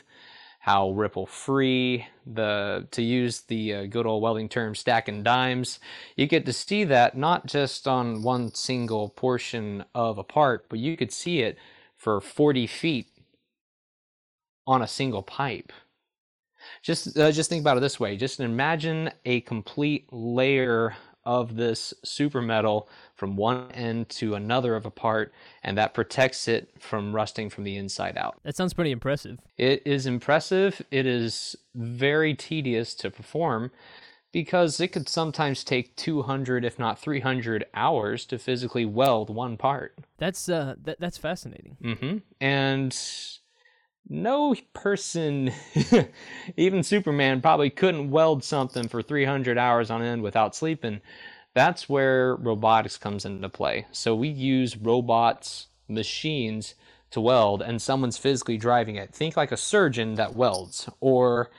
how 0.61 0.91
ripple 0.91 1.27
free, 1.27 2.07
the 2.27 2.87
to 2.91 3.03
use 3.03 3.41
the 3.43 3.75
uh, 3.75 3.87
good 3.87 4.07
old 4.07 4.23
welding 4.23 4.49
term 4.49 4.75
stacking 4.75 5.23
dimes. 5.23 5.81
You 6.17 6.27
get 6.27 6.47
to 6.47 6.53
see 6.53 6.85
that 6.85 7.17
not 7.17 7.47
just 7.47 7.89
on 7.89 8.23
one 8.23 8.55
single 8.55 9.09
portion 9.09 9.85
of 9.95 10.19
a 10.19 10.25
part, 10.25 10.69
but 10.69 10.79
you 10.79 10.97
could 10.97 11.13
see 11.13 11.41
it 11.41 11.59
for 11.97 12.21
40 12.21 12.67
feet 12.67 13.09
on 14.67 14.83
a 14.83 14.87
single 14.87 15.23
pipe. 15.23 15.73
Just 16.83 17.19
uh, 17.19 17.31
just 17.31 17.51
think 17.51 17.61
about 17.61 17.77
it 17.77 17.81
this 17.81 18.01
way. 18.01 18.17
Just 18.17 18.41
imagine 18.41 19.11
a 19.25 19.41
complete 19.43 20.07
layer 20.13 20.97
of 21.25 21.57
this 21.57 21.93
super 22.03 22.41
metal 22.41 22.89
from 23.15 23.37
one 23.37 23.71
end 23.73 24.09
to 24.09 24.35
another 24.35 24.75
of 24.75 24.87
a 24.87 24.91
part, 24.91 25.33
and 25.63 25.77
that 25.77 25.93
protects 25.93 26.49
it 26.49 26.71
from 26.79 27.15
rusting 27.15 27.51
from 27.51 27.65
the 27.65 27.77
inside 27.77 28.17
out. 28.17 28.41
That 28.43 28.57
sounds 28.57 28.73
pretty 28.73 28.91
impressive. 28.91 29.39
It 29.59 29.83
is 29.85 30.07
impressive. 30.07 30.81
It 30.91 31.07
is 31.07 31.57
very 31.75 32.35
tedious 32.35 32.95
to 32.97 33.11
perform 33.11 33.71
because 34.33 34.81
it 34.81 34.89
could 34.89 35.09
sometimes 35.09 35.65
take 35.65 35.95
200 35.97 36.65
if 36.65 36.79
not 36.79 36.99
300 36.99 37.67
hours 37.75 38.25
to 38.27 38.39
physically 38.39 38.85
weld 38.85 39.29
one 39.29 39.57
part 39.57 39.99
that's 40.19 40.49
uh 40.49 40.75
that, 40.81 41.01
that's 41.01 41.19
fascinating 41.19 41.77
mm-hmm. 41.83 42.19
and 42.41 42.97
no 44.09 44.55
person, 44.73 45.53
even 46.57 46.83
Superman, 46.83 47.41
probably 47.41 47.71
couldn't 47.71 48.11
weld 48.11 48.43
something 48.43 48.89
for 48.89 49.03
300 49.03 49.59
hours 49.59 49.91
on 49.91 50.03
end 50.03 50.23
without 50.23 50.55
sleeping. 50.55 51.01
That's 51.55 51.89
where 51.89 52.37
robotics 52.37 52.97
comes 52.97 53.25
into 53.25 53.49
play. 53.49 53.87
So 53.93 54.15
we 54.15 54.29
use 54.29 54.77
robots, 54.77 55.69
machines 55.89 56.75
to 57.11 57.21
weld, 57.21 57.63
and 57.63 57.83
someone's 57.83 58.19
physically 58.19 58.57
driving 58.57 58.97
it. 58.97 59.13
Think 59.13 59.37
like 59.37 59.53
a 59.53 59.57
surgeon 59.57 60.15
that 60.15 60.35
welds, 60.35 60.89
or 61.01 61.51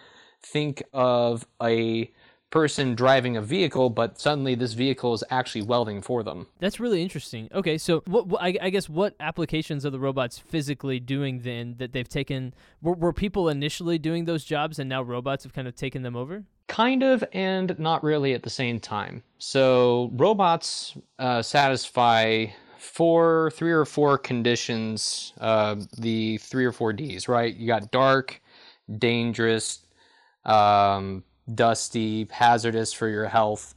think 0.42 0.84
of 0.94 1.46
a 1.62 2.12
person 2.52 2.94
driving 2.94 3.38
a 3.38 3.42
vehicle, 3.42 3.90
but 3.90 4.20
suddenly 4.20 4.54
this 4.56 4.74
vehicle 4.74 5.14
is 5.14 5.24
actually 5.32 5.64
welding 5.64 6.02
for 6.02 6.22
them. 6.22 6.48
That's 6.60 6.80
really 6.80 7.02
interesting. 7.02 7.50
Okay, 7.54 7.78
so 7.78 8.04
what, 8.06 8.28
what 8.28 8.42
I, 8.42 8.58
I, 8.62 8.70
guess 8.70 8.90
what 8.90 9.16
applications 9.20 9.86
are 9.86 9.90
the 9.90 10.00
robots 10.00 10.38
physically 10.38 11.00
doing 11.00 11.40
then 11.40 11.76
that 11.80 11.94
they've 11.94 12.08
taken? 12.08 12.54
Were, 12.82 12.94
were 12.94 13.14
people 13.14 13.50
initially 13.50 13.98
doing 13.98 14.26
those 14.26 14.44
jobs 14.44 14.78
and 14.78 14.90
now 14.90 15.02
robots 15.02 15.44
have 15.44 15.54
kind 15.54 15.68
of 15.68 15.76
taken 15.76 16.04
them 16.04 16.16
over? 16.16 16.44
Kind 16.68 17.04
of, 17.04 17.24
and 17.34 17.78
not 17.80 18.04
really 18.04 18.34
at 18.34 18.44
the 18.44 18.50
same 18.50 18.80
time. 18.80 19.24
So 19.40 20.12
robots 20.14 20.96
uh, 21.20 21.42
satisfy 21.42 22.48
four, 22.78 23.52
three 23.56 23.72
or 23.72 23.86
four 23.86 24.18
conditions, 24.18 25.34
uh, 25.40 25.76
the 25.98 26.38
three 26.40 26.66
or 26.66 26.72
four 26.74 26.92
Ds, 26.92 27.30
right? 27.30 27.56
You 27.56 27.68
got 27.68 27.92
dark, 27.92 28.42
dangerous, 28.98 29.80
um, 30.46 31.24
dusty, 31.56 32.28
hazardous 32.32 32.94
for 32.94 33.08
your 33.08 33.28
health. 33.28 33.76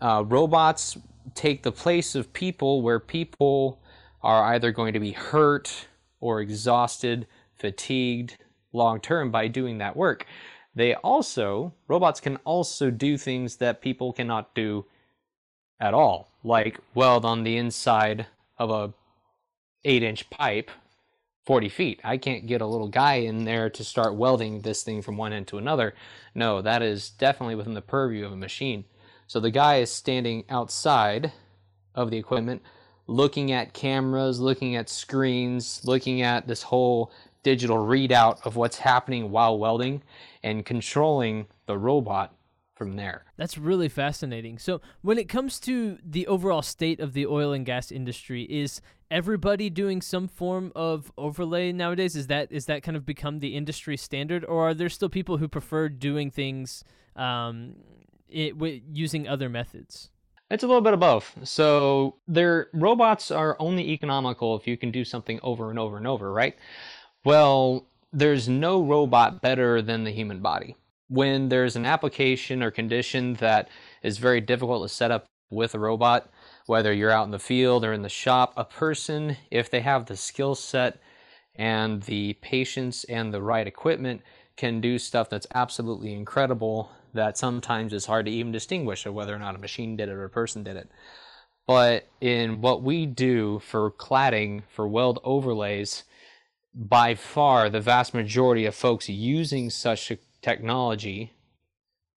Uh, 0.00 0.24
robots 0.26 0.96
take 1.34 1.62
the 1.62 1.72
place 1.72 2.14
of 2.14 2.32
people 2.32 2.82
where 2.82 3.00
people 3.00 3.80
are 4.22 4.44
either 4.54 4.70
going 4.72 4.92
to 4.92 5.00
be 5.00 5.12
hurt 5.12 5.86
or 6.20 6.40
exhausted, 6.40 7.26
fatigued 7.54 8.36
long 8.72 9.00
term 9.00 9.30
by 9.30 9.48
doing 9.48 9.78
that 9.78 9.96
work. 9.96 10.26
They 10.74 10.94
also, 10.94 11.72
robots 11.86 12.20
can 12.20 12.36
also 12.44 12.90
do 12.90 13.16
things 13.16 13.56
that 13.56 13.80
people 13.80 14.12
cannot 14.12 14.54
do 14.54 14.86
at 15.80 15.94
all, 15.94 16.30
like 16.42 16.80
weld 16.94 17.24
on 17.24 17.44
the 17.44 17.56
inside 17.56 18.26
of 18.58 18.70
a 18.70 18.92
8 19.84 20.02
inch 20.02 20.30
pipe 20.30 20.70
40 21.44 21.68
feet. 21.68 22.00
I 22.02 22.16
can't 22.16 22.46
get 22.46 22.62
a 22.62 22.66
little 22.66 22.88
guy 22.88 23.14
in 23.16 23.44
there 23.44 23.68
to 23.70 23.84
start 23.84 24.14
welding 24.14 24.60
this 24.60 24.82
thing 24.82 25.02
from 25.02 25.16
one 25.16 25.32
end 25.32 25.46
to 25.48 25.58
another. 25.58 25.94
No, 26.34 26.62
that 26.62 26.82
is 26.82 27.10
definitely 27.10 27.54
within 27.54 27.74
the 27.74 27.82
purview 27.82 28.24
of 28.24 28.32
a 28.32 28.36
machine. 28.36 28.84
So 29.26 29.40
the 29.40 29.50
guy 29.50 29.76
is 29.76 29.90
standing 29.90 30.44
outside 30.48 31.32
of 31.94 32.10
the 32.10 32.16
equipment, 32.16 32.62
looking 33.06 33.52
at 33.52 33.74
cameras, 33.74 34.40
looking 34.40 34.74
at 34.76 34.88
screens, 34.88 35.82
looking 35.84 36.22
at 36.22 36.46
this 36.46 36.62
whole 36.62 37.12
digital 37.42 37.76
readout 37.76 38.44
of 38.46 38.56
what's 38.56 38.78
happening 38.78 39.30
while 39.30 39.58
welding, 39.58 40.02
and 40.42 40.64
controlling 40.64 41.46
the 41.66 41.76
robot 41.76 42.34
from 42.74 42.96
there. 42.96 43.24
That's 43.36 43.56
really 43.56 43.88
fascinating. 43.88 44.58
So, 44.58 44.80
when 45.02 45.18
it 45.18 45.28
comes 45.28 45.60
to 45.60 45.98
the 46.04 46.26
overall 46.26 46.62
state 46.62 47.00
of 47.00 47.12
the 47.12 47.26
oil 47.26 47.52
and 47.52 47.64
gas 47.64 47.92
industry, 47.92 48.42
is 48.44 48.80
everybody 49.10 49.70
doing 49.70 50.02
some 50.02 50.28
form 50.28 50.72
of 50.74 51.12
overlay 51.16 51.72
nowadays? 51.72 52.16
Is 52.16 52.26
that 52.28 52.50
is 52.50 52.66
that 52.66 52.82
kind 52.82 52.96
of 52.96 53.06
become 53.06 53.40
the 53.40 53.56
industry 53.56 53.96
standard, 53.96 54.44
or 54.44 54.68
are 54.70 54.74
there 54.74 54.88
still 54.88 55.08
people 55.08 55.38
who 55.38 55.48
prefer 55.48 55.88
doing 55.88 56.30
things 56.30 56.84
um, 57.16 57.76
it, 58.28 58.54
w- 58.54 58.80
using 58.92 59.28
other 59.28 59.48
methods? 59.48 60.10
It's 60.50 60.62
a 60.62 60.66
little 60.66 60.82
bit 60.82 60.94
of 60.94 61.00
both. 61.00 61.36
So, 61.44 62.16
their 62.28 62.68
robots 62.72 63.30
are 63.30 63.56
only 63.58 63.90
economical 63.90 64.56
if 64.56 64.66
you 64.66 64.76
can 64.76 64.90
do 64.90 65.04
something 65.04 65.40
over 65.42 65.70
and 65.70 65.78
over 65.78 65.96
and 65.96 66.06
over, 66.06 66.32
right? 66.32 66.56
Well, 67.24 67.86
there's 68.12 68.48
no 68.48 68.82
robot 68.82 69.40
better 69.40 69.80
than 69.80 70.04
the 70.04 70.12
human 70.12 70.40
body 70.40 70.76
when 71.14 71.48
there's 71.48 71.76
an 71.76 71.86
application 71.86 72.62
or 72.62 72.72
condition 72.72 73.34
that 73.34 73.68
is 74.02 74.18
very 74.18 74.40
difficult 74.40 74.82
to 74.82 74.92
set 74.92 75.12
up 75.12 75.26
with 75.48 75.74
a 75.74 75.78
robot, 75.78 76.28
whether 76.66 76.92
you're 76.92 77.10
out 77.10 77.24
in 77.24 77.30
the 77.30 77.38
field 77.38 77.84
or 77.84 77.92
in 77.92 78.02
the 78.02 78.08
shop, 78.08 78.52
a 78.56 78.64
person, 78.64 79.36
if 79.50 79.70
they 79.70 79.80
have 79.80 80.06
the 80.06 80.16
skill 80.16 80.56
set 80.56 80.98
and 81.54 82.02
the 82.02 82.32
patience 82.34 83.04
and 83.04 83.32
the 83.32 83.40
right 83.40 83.68
equipment, 83.68 84.22
can 84.56 84.80
do 84.80 84.98
stuff 84.98 85.30
that's 85.30 85.46
absolutely 85.54 86.12
incredible 86.12 86.90
that 87.12 87.38
sometimes 87.38 87.92
is 87.92 88.06
hard 88.06 88.26
to 88.26 88.32
even 88.32 88.50
distinguish 88.50 89.06
of 89.06 89.14
whether 89.14 89.34
or 89.34 89.38
not 89.38 89.54
a 89.54 89.58
machine 89.58 89.96
did 89.96 90.08
it 90.08 90.12
or 90.12 90.24
a 90.24 90.30
person 90.30 90.64
did 90.64 90.76
it. 90.76 90.90
But 91.66 92.08
in 92.20 92.60
what 92.60 92.82
we 92.82 93.06
do 93.06 93.60
for 93.60 93.92
cladding, 93.92 94.64
for 94.68 94.88
weld 94.88 95.20
overlays, 95.22 96.02
by 96.74 97.14
far 97.14 97.70
the 97.70 97.80
vast 97.80 98.14
majority 98.14 98.66
of 98.66 98.74
folks 98.74 99.08
using 99.08 99.70
such 99.70 100.10
technology 100.44 101.32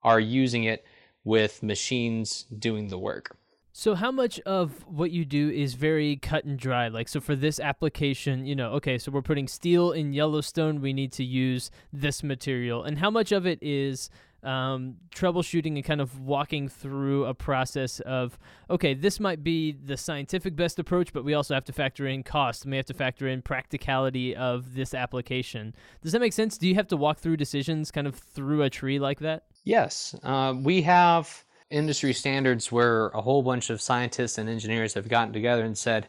are 0.03 0.19
using 0.19 0.65
it 0.65 0.85
with 1.23 1.63
machines 1.63 2.45
doing 2.59 2.89
the 2.89 2.97
work. 2.97 3.37
So 3.71 3.95
how 3.95 4.11
much 4.11 4.39
of 4.41 4.85
what 4.87 5.11
you 5.11 5.23
do 5.23 5.49
is 5.49 5.75
very 5.75 6.17
cut 6.17 6.43
and 6.43 6.57
dry? 6.59 6.87
Like 6.89 7.07
so 7.07 7.21
for 7.21 7.35
this 7.35 7.59
application, 7.59 8.45
you 8.45 8.55
know, 8.55 8.71
okay, 8.71 8.97
so 8.97 9.11
we're 9.11 9.21
putting 9.21 9.47
steel 9.47 9.91
in 9.91 10.13
Yellowstone, 10.13 10.81
we 10.81 10.93
need 10.93 11.11
to 11.13 11.23
use 11.23 11.71
this 11.93 12.21
material. 12.21 12.83
And 12.83 12.97
how 12.97 13.09
much 13.09 13.31
of 13.31 13.45
it 13.45 13.59
is 13.61 14.09
um, 14.47 14.95
troubleshooting 15.13 15.75
and 15.75 15.83
kind 15.83 15.99
of 15.99 16.19
walking 16.21 16.69
through 16.69 17.25
a 17.25 17.33
process 17.33 17.99
of 18.01 18.39
okay, 18.69 18.93
this 18.93 19.19
might 19.19 19.43
be 19.43 19.73
the 19.73 19.97
scientific 19.97 20.55
best 20.55 20.79
approach, 20.79 21.11
but 21.11 21.23
we 21.23 21.33
also 21.33 21.53
have 21.53 21.65
to 21.65 21.73
factor 21.73 22.07
in 22.07 22.23
cost 22.23 22.65
we 22.65 22.77
have 22.77 22.85
to 22.85 22.93
factor 22.93 23.27
in 23.27 23.41
practicality 23.41 24.35
of 24.35 24.73
this 24.73 24.93
application. 24.93 25.75
Does 26.01 26.11
that 26.13 26.19
make 26.19 26.33
sense? 26.33 26.57
Do 26.57 26.67
you 26.67 26.75
have 26.75 26.87
to 26.87 26.97
walk 26.97 27.19
through 27.19 27.37
decisions 27.37 27.91
kind 27.91 28.07
of 28.07 28.15
through 28.15 28.63
a 28.63 28.69
tree 28.69 28.99
like 28.99 29.19
that? 29.19 29.43
Yes, 29.63 30.15
uh, 30.23 30.53
we 30.57 30.81
have 30.83 31.43
industry 31.69 32.13
standards 32.13 32.71
where 32.71 33.07
a 33.09 33.21
whole 33.21 33.41
bunch 33.41 33.69
of 33.69 33.81
scientists 33.81 34.37
and 34.37 34.49
engineers 34.49 34.93
have 34.93 35.09
gotten 35.09 35.33
together 35.33 35.63
and 35.63 35.77
said 35.77 36.07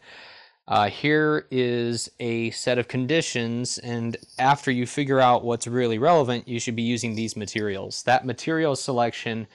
uh, 0.69 0.91
here 0.91 1.47
is 1.51 2.11
a 2.21 2.51
set 2.51 2.77
of 2.77 2.89
conditions, 2.89 3.79
and 3.79 4.19
after 4.39 4.71
you 4.71 4.87
figure 4.87 5.19
out 5.19 5.43
what's 5.43 5.67
really 5.67 5.97
relevant, 5.97 6.47
you 6.47 6.61
should 6.61 6.77
be 6.77 6.83
using 6.83 7.15
these 7.15 7.37
materials. 7.37 8.03
That 8.03 8.27
material 8.27 8.77
selection 8.77 9.47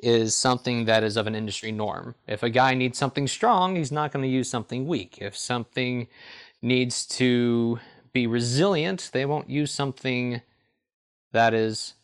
is 0.00 0.34
something 0.34 0.84
that 0.86 1.04
is 1.04 1.16
of 1.16 1.28
an 1.28 1.36
industry 1.36 1.70
norm. 1.70 2.16
If 2.26 2.42
a 2.42 2.50
guy 2.50 2.74
needs 2.74 2.98
something 2.98 3.28
strong, 3.28 3.76
he's 3.76 3.92
not 3.92 4.10
going 4.10 4.24
to 4.24 4.28
use 4.28 4.50
something 4.50 4.88
weak. 4.88 5.18
If 5.20 5.36
something 5.36 6.08
needs 6.60 7.06
to 7.06 7.78
be 8.12 8.26
resilient, 8.26 9.10
they 9.12 9.24
won't 9.24 9.48
use 9.48 9.70
something 9.70 10.42
that 11.30 11.54
is 11.54 11.94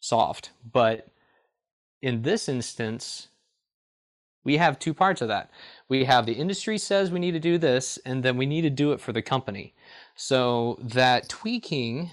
soft. 0.00 0.50
But 0.72 1.06
in 2.00 2.22
this 2.22 2.48
instance, 2.48 3.28
we 4.44 4.56
have 4.56 4.78
two 4.78 4.92
parts 4.92 5.20
of 5.20 5.28
that. 5.28 5.50
We 5.92 6.06
have 6.06 6.24
the 6.24 6.32
industry 6.32 6.78
says 6.78 7.10
we 7.10 7.18
need 7.18 7.32
to 7.32 7.38
do 7.38 7.58
this, 7.58 7.98
and 8.06 8.22
then 8.22 8.38
we 8.38 8.46
need 8.46 8.62
to 8.62 8.70
do 8.70 8.92
it 8.92 9.00
for 9.02 9.12
the 9.12 9.20
company. 9.20 9.74
So 10.16 10.78
that 10.80 11.28
tweaking, 11.28 12.08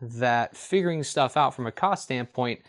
that 0.00 0.56
figuring 0.56 1.02
stuff 1.02 1.36
out 1.36 1.54
from 1.54 1.66
a 1.66 1.70
cost 1.70 2.04
standpoint, 2.04 2.60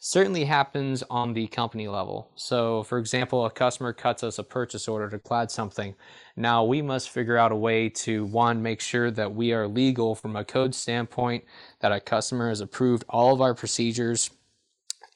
certainly 0.00 0.44
happens 0.44 1.02
on 1.10 1.34
the 1.34 1.46
company 1.48 1.86
level. 1.86 2.30
So, 2.34 2.82
for 2.84 2.96
example, 2.96 3.44
a 3.44 3.50
customer 3.50 3.92
cuts 3.92 4.22
us 4.22 4.38
a 4.38 4.42
purchase 4.42 4.88
order 4.88 5.10
to 5.10 5.18
clad 5.18 5.50
something. 5.50 5.94
Now, 6.34 6.64
we 6.64 6.80
must 6.80 7.10
figure 7.10 7.36
out 7.36 7.52
a 7.52 7.56
way 7.56 7.90
to 7.90 8.24
one, 8.24 8.62
make 8.62 8.80
sure 8.80 9.10
that 9.10 9.34
we 9.34 9.52
are 9.52 9.68
legal 9.68 10.14
from 10.14 10.34
a 10.34 10.46
code 10.46 10.74
standpoint, 10.74 11.44
that 11.80 11.92
a 11.92 12.00
customer 12.00 12.48
has 12.48 12.62
approved 12.62 13.04
all 13.10 13.34
of 13.34 13.42
our 13.42 13.54
procedures 13.54 14.30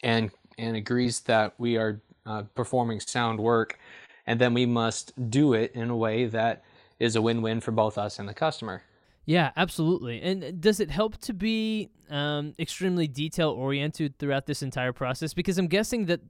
and, 0.03 0.31
and 0.59 0.77
agrees 0.77 1.21
that 1.21 1.55
we 1.57 1.79
are 1.79 2.03
uh, 2.27 2.43
performing 2.55 3.01
sound 3.01 3.41
work, 3.41 3.79
and 4.27 4.41
then 4.41 4.55
we 4.55 4.67
must 4.67 5.31
do 5.31 5.53
it 5.55 5.73
in 5.75 5.91
a 5.91 5.97
way 5.97 6.27
that 6.27 6.63
is 6.99 7.17
a 7.17 7.23
win-win 7.23 7.61
for 7.61 7.73
both 7.73 7.99
us 7.99 8.19
and 8.19 8.29
the 8.29 8.35
customer. 8.35 8.83
Yeah, 9.27 9.51
absolutely. 9.57 10.21
And 10.23 10.61
does 10.61 10.81
it 10.81 10.91
help 10.91 11.19
to 11.19 11.33
be 11.33 11.91
um, 12.11 12.55
extremely 12.59 13.07
detail 13.07 13.51
oriented 13.51 14.19
throughout 14.19 14.47
this 14.47 14.63
entire 14.63 14.93
process? 14.93 15.35
Because 15.35 15.59
I'm 15.59 15.69
guessing 15.69 16.07
that 16.07 16.21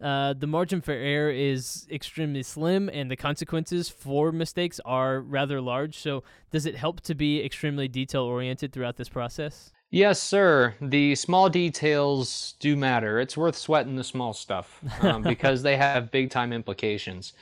uh, 0.00 0.34
the 0.34 0.46
margin 0.46 0.80
for 0.80 0.92
error 0.92 1.30
is 1.30 1.86
extremely 1.90 2.42
slim 2.42 2.88
and 2.92 3.10
the 3.10 3.16
consequences 3.16 3.88
for 3.88 4.32
mistakes 4.32 4.80
are 4.84 5.20
rather 5.20 5.60
large. 5.60 5.98
So, 5.98 6.24
does 6.50 6.66
it 6.66 6.76
help 6.76 7.00
to 7.02 7.14
be 7.14 7.44
extremely 7.44 7.88
detail 7.88 8.22
oriented 8.22 8.72
throughout 8.72 8.96
this 8.96 9.08
process? 9.08 9.72
Yes, 9.90 10.22
sir. 10.22 10.74
The 10.82 11.14
small 11.14 11.48
details 11.48 12.54
do 12.60 12.76
matter. 12.76 13.20
It's 13.20 13.36
worth 13.36 13.56
sweating 13.56 13.96
the 13.96 14.04
small 14.04 14.34
stuff 14.34 14.80
um, 15.00 15.22
because 15.34 15.62
they 15.62 15.76
have 15.76 16.10
big 16.10 16.30
time 16.30 16.52
implications. 16.52 17.32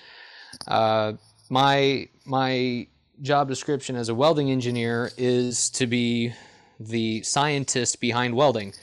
Uh, 0.68 1.14
my 1.50 2.08
my 2.24 2.86
job 3.22 3.48
description 3.48 3.96
as 3.96 4.08
a 4.08 4.14
welding 4.14 4.50
engineer 4.50 5.10
is 5.16 5.70
to 5.70 5.86
be 5.86 6.32
the 6.78 7.22
scientist 7.22 8.00
behind 8.00 8.34
welding. 8.34 8.74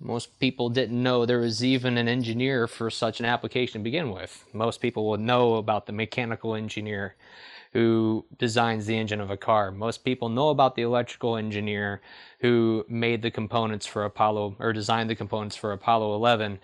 Most 0.00 0.38
people 0.38 0.68
didn't 0.68 1.02
know 1.02 1.26
there 1.26 1.40
was 1.40 1.64
even 1.64 1.98
an 1.98 2.06
engineer 2.06 2.68
for 2.68 2.88
such 2.88 3.18
an 3.18 3.26
application 3.26 3.80
to 3.80 3.84
begin 3.84 4.12
with. 4.12 4.44
Most 4.52 4.80
people 4.80 5.10
would 5.10 5.20
know 5.20 5.54
about 5.54 5.86
the 5.86 5.92
mechanical 5.92 6.54
engineer 6.54 7.16
who 7.72 8.24
designs 8.38 8.86
the 8.86 8.96
engine 8.96 9.20
of 9.20 9.30
a 9.30 9.36
car. 9.36 9.70
Most 9.70 10.04
people 10.04 10.28
know 10.28 10.48
about 10.48 10.74
the 10.74 10.82
electrical 10.82 11.36
engineer 11.36 12.00
who 12.40 12.84
made 12.88 13.22
the 13.22 13.30
components 13.30 13.86
for 13.86 14.04
Apollo 14.04 14.56
or 14.58 14.72
designed 14.72 15.10
the 15.10 15.14
components 15.14 15.56
for 15.56 15.72
Apollo 15.72 16.14
11. 16.14 16.58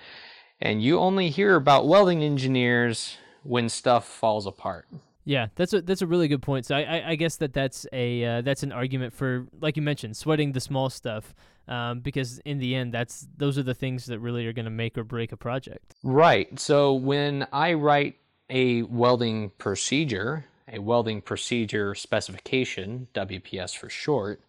And 0.60 0.82
you 0.82 0.98
only 0.98 1.30
hear 1.30 1.56
about 1.56 1.86
welding 1.86 2.22
engineers 2.22 3.16
when 3.42 3.68
stuff 3.68 4.06
falls 4.06 4.46
apart. 4.46 4.86
Yeah, 5.26 5.48
that's 5.54 5.72
a 5.72 5.80
that's 5.80 6.02
a 6.02 6.06
really 6.06 6.28
good 6.28 6.42
point. 6.42 6.66
So 6.66 6.76
I 6.76 6.82
I, 6.82 7.10
I 7.10 7.14
guess 7.14 7.36
that 7.36 7.54
that's 7.54 7.86
a 7.92 8.24
uh, 8.24 8.40
that's 8.42 8.62
an 8.62 8.72
argument 8.72 9.14
for 9.14 9.46
like 9.60 9.76
you 9.76 9.82
mentioned 9.82 10.16
sweating 10.16 10.52
the 10.52 10.60
small 10.60 10.90
stuff 10.90 11.34
um, 11.66 12.00
because 12.00 12.38
in 12.40 12.58
the 12.58 12.74
end 12.74 12.92
that's 12.92 13.26
those 13.36 13.56
are 13.56 13.62
the 13.62 13.74
things 13.74 14.06
that 14.06 14.18
really 14.18 14.46
are 14.46 14.52
going 14.52 14.66
to 14.66 14.70
make 14.70 14.98
or 14.98 15.04
break 15.04 15.32
a 15.32 15.36
project. 15.36 15.94
Right. 16.02 16.58
So 16.58 16.92
when 16.92 17.46
I 17.52 17.72
write 17.72 18.16
a 18.50 18.82
welding 18.82 19.50
procedure, 19.56 20.44
a 20.74 20.80
welding 20.80 21.22
procedure 21.22 21.94
specification, 21.94 23.06
WPS 23.14 23.76
for 23.76 23.88
short, 23.88 24.40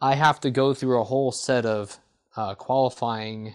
I 0.00 0.14
have 0.14 0.40
to 0.40 0.50
go 0.50 0.74
through 0.74 1.00
a 1.00 1.04
whole 1.04 1.30
set 1.30 1.66
of 1.66 1.98
uh, 2.36 2.54
qualifying 2.54 3.54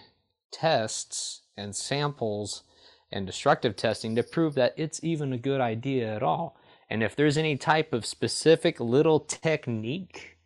tests 0.50 1.42
and 1.56 1.74
samples 1.74 2.62
and 3.10 3.26
destructive 3.26 3.74
testing 3.74 4.14
to 4.16 4.22
prove 4.22 4.54
that 4.54 4.74
it's 4.76 5.02
even 5.02 5.32
a 5.32 5.38
good 5.38 5.60
idea 5.60 6.14
at 6.14 6.22
all. 6.22 6.56
And 6.88 7.02
if 7.02 7.16
there's 7.16 7.36
any 7.36 7.56
type 7.56 7.92
of 7.92 8.06
specific 8.06 8.80
little 8.80 9.20
technique 9.20 10.38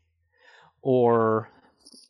or 0.80 1.50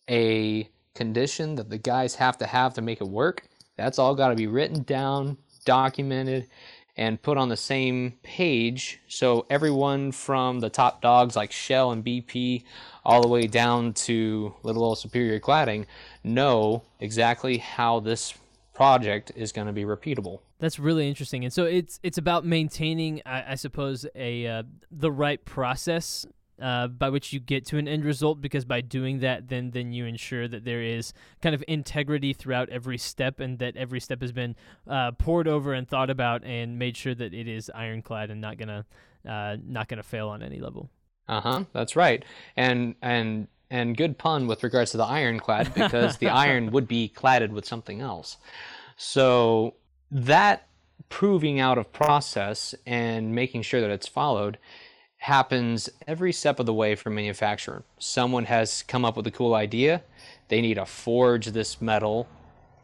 a 0.09 0.69
condition 0.95 1.57
that 1.57 1.69
the 1.69 1.79
guys 1.79 2.15
have 2.15 2.39
to 2.39 2.47
have 2.47 2.75
to 2.75 2.83
make 2.83 3.01
it 3.01 3.09
work, 3.09 3.49
that's 3.77 3.99
all 3.99 4.15
got 4.15 4.29
to 4.29 4.37
be 4.37 4.47
written 4.47 4.83
down, 4.85 5.37
documented, 5.65 6.49
and 6.97 7.23
put 7.23 7.39
on 7.39 7.49
the 7.49 7.57
same 7.57 8.13
page 8.23 9.01
so 9.09 9.47
everyone 9.49 10.13
from 10.13 10.61
the 10.61 10.69
top 10.69 11.01
dogs 11.01 11.37
like 11.37 11.51
Shell 11.51 11.93
and 11.93 12.05
BP 12.05 12.65
all 13.05 13.23
the 13.23 13.29
way 13.29 13.47
down 13.47 13.95
to 13.95 14.55
little 14.63 14.85
old 14.85 14.99
Superior 14.99 15.41
Cladding 15.41 15.87
know 16.23 16.83
exactly 17.01 17.59
how 17.59 18.01
this 18.01 18.35
project 18.75 19.33
is 19.37 19.53
going 19.53 19.67
to 19.67 19.73
be 19.73 19.85
repeatable. 19.85 20.41
That's 20.59 20.79
really 20.79 21.09
interesting, 21.09 21.45
and 21.45 21.53
so 21.53 21.65
it's 21.65 21.99
it's 22.03 22.19
about 22.19 22.45
maintaining, 22.45 23.21
I, 23.27 23.53
I 23.53 23.55
suppose, 23.57 24.07
a 24.15 24.47
uh, 24.47 24.63
the 24.91 25.11
right 25.11 25.45
process 25.45 26.25
uh, 26.63 26.87
by 26.87 27.11
which 27.11 27.33
you 27.33 27.41
get 27.41 27.67
to 27.67 27.79
an 27.79 27.89
end 27.89 28.05
result. 28.05 28.41
Because 28.41 28.65
by 28.65 28.81
doing 28.81 29.21
that, 29.21 29.49
then 29.49 29.73
then 29.73 29.93
you 29.93 30.07
ensure 30.07 30.47
that 30.49 30.65
there 30.65 30.83
is 30.83 31.13
kind 31.43 31.55
of 31.55 31.65
integrity 31.67 32.33
throughout 32.33 32.69
every 32.71 32.99
step, 32.99 33.41
and 33.41 33.59
that 33.59 33.77
every 33.77 34.01
step 34.01 34.21
has 34.23 34.33
been 34.33 34.55
uh, 34.89 35.11
poured 35.13 35.49
over 35.49 35.73
and 35.73 35.89
thought 35.89 36.11
about, 36.11 36.45
and 36.45 36.79
made 36.79 36.97
sure 36.97 37.15
that 37.15 37.35
it 37.35 37.49
is 37.49 37.71
ironclad 37.75 38.31
and 38.31 38.41
not 38.41 38.57
gonna 38.57 38.87
uh, 39.29 39.57
not 39.67 39.89
gonna 39.89 40.03
fail 40.03 40.29
on 40.29 40.43
any 40.43 40.61
level. 40.61 40.89
Uh 41.29 41.41
huh. 41.41 41.65
That's 41.73 41.97
right, 41.97 42.25
and 42.57 42.95
and 43.03 43.49
and 43.71 43.97
good 43.97 44.19
pun 44.19 44.47
with 44.47 44.63
regards 44.63 44.93
to 44.93 44.99
the 44.99 45.05
ironclad 45.05 45.75
because 45.75 46.19
the 46.19 46.29
iron 46.29 46.71
would 46.71 46.87
be 46.87 47.13
cladded 47.15 47.51
with 47.51 47.67
something 47.67 48.01
else. 48.01 48.37
So 48.97 49.75
that 50.11 50.69
proving 51.09 51.59
out 51.59 51.79
of 51.79 51.93
process 51.93 52.75
and 52.87 53.35
making 53.35 53.63
sure 53.63 53.81
that 53.81 53.91
it's 53.91 54.07
followed 54.07 54.59
happens 55.23 55.89
every 56.09 56.33
step 56.33 56.59
of 56.59 56.67
the 56.67 56.75
way 56.75 56.97
from 56.97 57.15
manufacturer. 57.15 57.85
Someone 58.01 58.45
has 58.47 58.83
come 58.83 59.05
up 59.05 59.17
with 59.17 59.25
a 59.29 59.31
cool 59.31 59.55
idea. 59.55 60.03
They 60.49 60.61
need 60.61 60.75
to 60.75 60.85
forge 60.85 61.47
this 61.47 61.81
metal. 61.81 62.27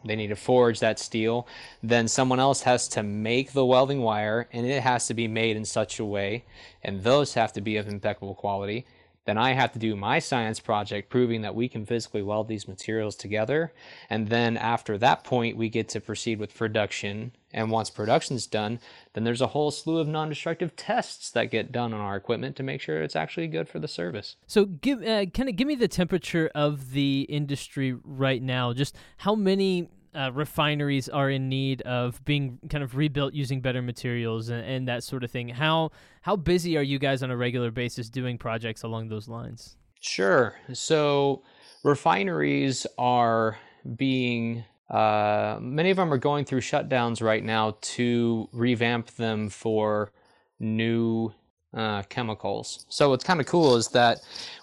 They 0.05 0.15
need 0.15 0.29
to 0.29 0.37
forge 0.37 0.79
that 0.79 1.01
steel. 1.01 1.49
Then 1.83 2.07
someone 2.07 2.39
else 2.39 2.63
has 2.63 2.87
to 2.91 3.03
make 3.03 3.53
the 3.53 3.67
welding 3.67 4.03
wire 4.03 4.49
and 4.53 4.65
it 4.65 4.85
has 4.85 5.09
to 5.09 5.15
be 5.15 5.27
made 5.27 5.57
in 5.57 5.65
such 5.65 5.99
a 5.99 6.05
way 6.05 6.45
and 6.85 7.03
those 7.03 7.35
have 7.35 7.53
to 7.55 7.61
be 7.61 7.77
of 7.77 7.89
impeccable 7.89 8.37
quality 8.37 8.87
then 9.29 9.37
I 9.37 9.53
have 9.53 9.73
to 9.73 9.79
do 9.79 9.95
my 9.95 10.21
science 10.21 10.59
project 10.59 11.11
proving 11.11 11.43
that 11.43 11.55
we 11.55 11.69
can 11.69 11.85
physically 11.85 12.23
weld 12.23 12.49
these 12.49 12.67
materials 12.67 13.15
together. 13.15 13.75
And 14.09 14.29
then 14.29 14.57
after 14.57 14.97
that 14.97 15.23
point, 15.23 15.59
we 15.59 15.69
get 15.69 15.91
to 15.91 16.01
proceed 16.01 16.39
with 16.39 16.57
production. 16.57 17.33
And 17.53 17.71
once 17.71 17.91
production's 17.91 18.47
done, 18.47 18.81
then 19.13 19.25
there's 19.25 19.43
a 19.43 19.49
whole 19.49 19.71
slew 19.71 19.99
of 19.99 20.09
non-destructive 20.09 20.77
tests 20.77 21.31
that 21.33 21.51
get 21.51 21.71
done 21.71 21.93
on 21.93 22.01
our 22.01 22.17
equipment 22.17 22.57
to 22.57 22.63
make 22.63 22.81
sure 22.81 23.03
it's 23.03 23.17
actually 23.17 23.49
good 23.49 23.69
for 23.69 23.79
the 23.79 23.87
service. 23.87 24.37
So, 24.47 24.65
give 24.65 25.03
uh, 25.03 25.27
kind 25.27 25.51
of 25.51 25.57
give 25.57 25.69
me 25.69 25.75
the 25.75 25.89
temperature 25.89 26.51
of 26.55 26.93
the 26.93 27.27
industry 27.29 27.99
right 28.05 28.43
now. 28.43 28.73
Just 28.73 28.97
how 29.19 29.35
many 29.35 29.91
uh, 30.19 30.33
refineries 30.33 31.09
are 31.09 31.31
in 31.31 31.49
need 31.49 31.81
of 31.83 32.23
being 32.25 32.59
kind 32.69 32.83
of 32.83 32.97
rebuilt 32.97 33.35
using 33.35 33.61
better 33.61 33.81
materials 33.81 34.49
and, 34.49 34.65
and, 34.65 34.89
that 34.89 35.05
sort 35.05 35.23
of 35.23 35.31
thing. 35.31 35.49
How 35.49 35.91
how 36.23 36.35
busy 36.35 36.77
are 36.77 36.83
you 36.83 36.99
guys 36.99 37.23
on 37.23 37.31
a 37.31 37.37
regular 37.37 37.71
basis 37.71 38.09
doing 38.09 38.37
projects 38.37 38.83
along 38.83 39.09
those 39.09 39.29
lines? 39.29 39.77
Sure. 40.01 40.57
So 40.73 41.43
refineries 41.85 42.87
are 42.99 43.59
being 43.97 44.65
uh, 44.91 45.59
many 45.61 45.91
of 45.91 45.99
them 45.99 46.13
are 46.13 46.19
going 46.19 46.45
through 46.45 46.63
shutdowns 46.63 47.23
right 47.23 47.45
now 47.45 47.77
to 47.81 48.49
revamp 48.53 49.09
them 49.17 49.49
for 49.49 50.13
new 50.59 51.33
uh, 51.75 52.03
chemicals. 52.05 52.87
So 52.89 53.11
what's 53.11 53.25
kind 53.25 53.41
of 53.41 53.47
cool 53.47 53.77
is 53.77 53.89
that 53.89 54.19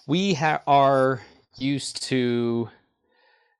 we 0.07 0.33
ha- 0.33 0.63
are 0.65 1.21
used 1.57 2.03
to 2.03 2.69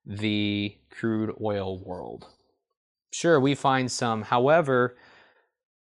the 0.06 0.76
crude 1.00 1.36
oil 1.42 1.78
world. 1.80 2.28
Sure, 3.12 3.40
we 3.40 3.56
find 3.56 3.92
some. 3.92 4.24
However, 4.24 4.98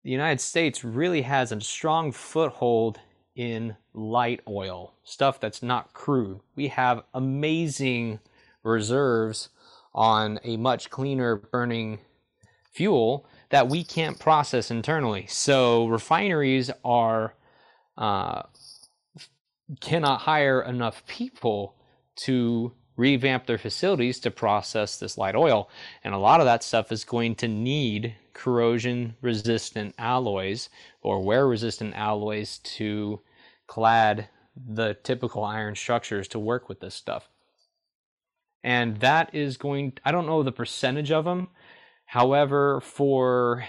the 0.04 0.10
United 0.10 0.40
States 0.40 0.84
really 0.84 1.22
has 1.22 1.52
a 1.52 1.60
strong 1.60 2.12
foothold 2.12 2.98
in 3.34 3.76
light 3.94 4.40
oil, 4.48 4.94
stuff 5.02 5.40
that's 5.40 5.62
not 5.62 5.92
crude. 5.92 6.40
We 6.56 6.68
have 6.68 7.04
amazing 7.14 8.20
reserves 8.62 9.50
on 9.94 10.38
a 10.44 10.56
much 10.56 10.90
cleaner 10.90 11.36
burning 11.36 11.98
fuel 12.72 13.26
that 13.50 13.68
we 13.68 13.82
can't 13.82 14.18
process 14.18 14.70
internally. 14.70 15.26
So 15.28 15.86
refineries 15.86 16.70
are 16.84 17.34
uh, 17.98 18.42
cannot 19.80 20.20
hire 20.20 20.62
enough 20.62 21.04
people 21.06 21.74
to 22.16 22.72
revamp 23.00 23.46
their 23.46 23.58
facilities 23.58 24.20
to 24.20 24.30
process 24.30 24.98
this 24.98 25.16
light 25.16 25.34
oil. 25.34 25.70
And 26.04 26.14
a 26.14 26.18
lot 26.18 26.40
of 26.40 26.46
that 26.46 26.62
stuff 26.62 26.92
is 26.92 27.02
going 27.02 27.34
to 27.36 27.48
need 27.48 28.14
corrosion 28.34 29.16
resistant 29.22 29.94
alloys 29.98 30.68
or 31.00 31.22
wear 31.22 31.48
resistant 31.48 31.94
alloys 31.94 32.58
to 32.58 33.20
clad 33.66 34.28
the 34.54 34.94
typical 35.02 35.42
iron 35.42 35.74
structures 35.74 36.28
to 36.28 36.38
work 36.38 36.68
with 36.68 36.80
this 36.80 36.94
stuff. 36.94 37.30
And 38.62 38.98
that 38.98 39.34
is 39.34 39.56
going, 39.56 39.94
I 40.04 40.12
don't 40.12 40.26
know 40.26 40.42
the 40.42 40.52
percentage 40.52 41.10
of 41.10 41.24
them. 41.24 41.48
However, 42.04 42.80
for 42.82 43.64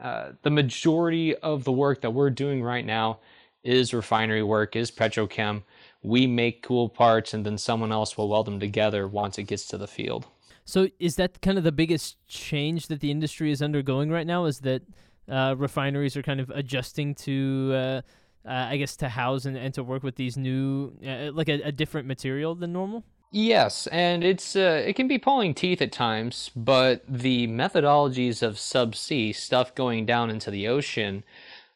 uh, 0.00 0.32
the 0.42 0.50
majority 0.50 1.34
of 1.34 1.64
the 1.64 1.72
work 1.72 2.02
that 2.02 2.10
we're 2.10 2.30
doing 2.30 2.62
right 2.62 2.86
now 2.86 3.18
is 3.64 3.92
refinery 3.92 4.42
work, 4.42 4.76
is 4.76 4.92
petrochem 4.92 5.62
we 6.02 6.26
make 6.26 6.62
cool 6.62 6.88
parts 6.88 7.34
and 7.34 7.44
then 7.44 7.58
someone 7.58 7.92
else 7.92 8.16
will 8.16 8.28
weld 8.28 8.46
them 8.46 8.60
together 8.60 9.06
once 9.08 9.38
it 9.38 9.44
gets 9.44 9.66
to 9.66 9.78
the 9.78 9.86
field. 9.86 10.26
So 10.64 10.88
is 10.98 11.16
that 11.16 11.40
kind 11.40 11.56
of 11.56 11.64
the 11.64 11.72
biggest 11.72 12.16
change 12.28 12.88
that 12.88 13.00
the 13.00 13.10
industry 13.10 13.50
is 13.50 13.62
undergoing 13.62 14.10
right 14.10 14.26
now? 14.26 14.44
Is 14.44 14.60
that 14.60 14.82
uh, 15.28 15.54
refineries 15.56 16.16
are 16.16 16.22
kind 16.22 16.40
of 16.40 16.50
adjusting 16.50 17.14
to, 17.14 17.72
uh, 17.72 17.76
uh, 17.76 18.02
I 18.44 18.76
guess, 18.76 18.96
to 18.96 19.08
house 19.08 19.44
and, 19.44 19.56
and 19.56 19.72
to 19.74 19.82
work 19.82 20.02
with 20.02 20.16
these 20.16 20.36
new, 20.36 20.92
uh, 21.06 21.32
like 21.32 21.48
a, 21.48 21.60
a, 21.62 21.72
different 21.72 22.06
material 22.06 22.54
than 22.54 22.72
normal? 22.72 23.04
Yes, 23.30 23.86
and 23.88 24.24
it's 24.24 24.56
uh, 24.56 24.82
it 24.86 24.94
can 24.94 25.06
be 25.06 25.18
pulling 25.18 25.52
teeth 25.52 25.82
at 25.82 25.92
times, 25.92 26.50
but 26.56 27.02
the 27.06 27.46
methodologies 27.46 28.42
of 28.42 28.54
subsea 28.54 29.34
stuff 29.34 29.74
going 29.74 30.06
down 30.06 30.30
into 30.30 30.50
the 30.50 30.66
ocean 30.66 31.24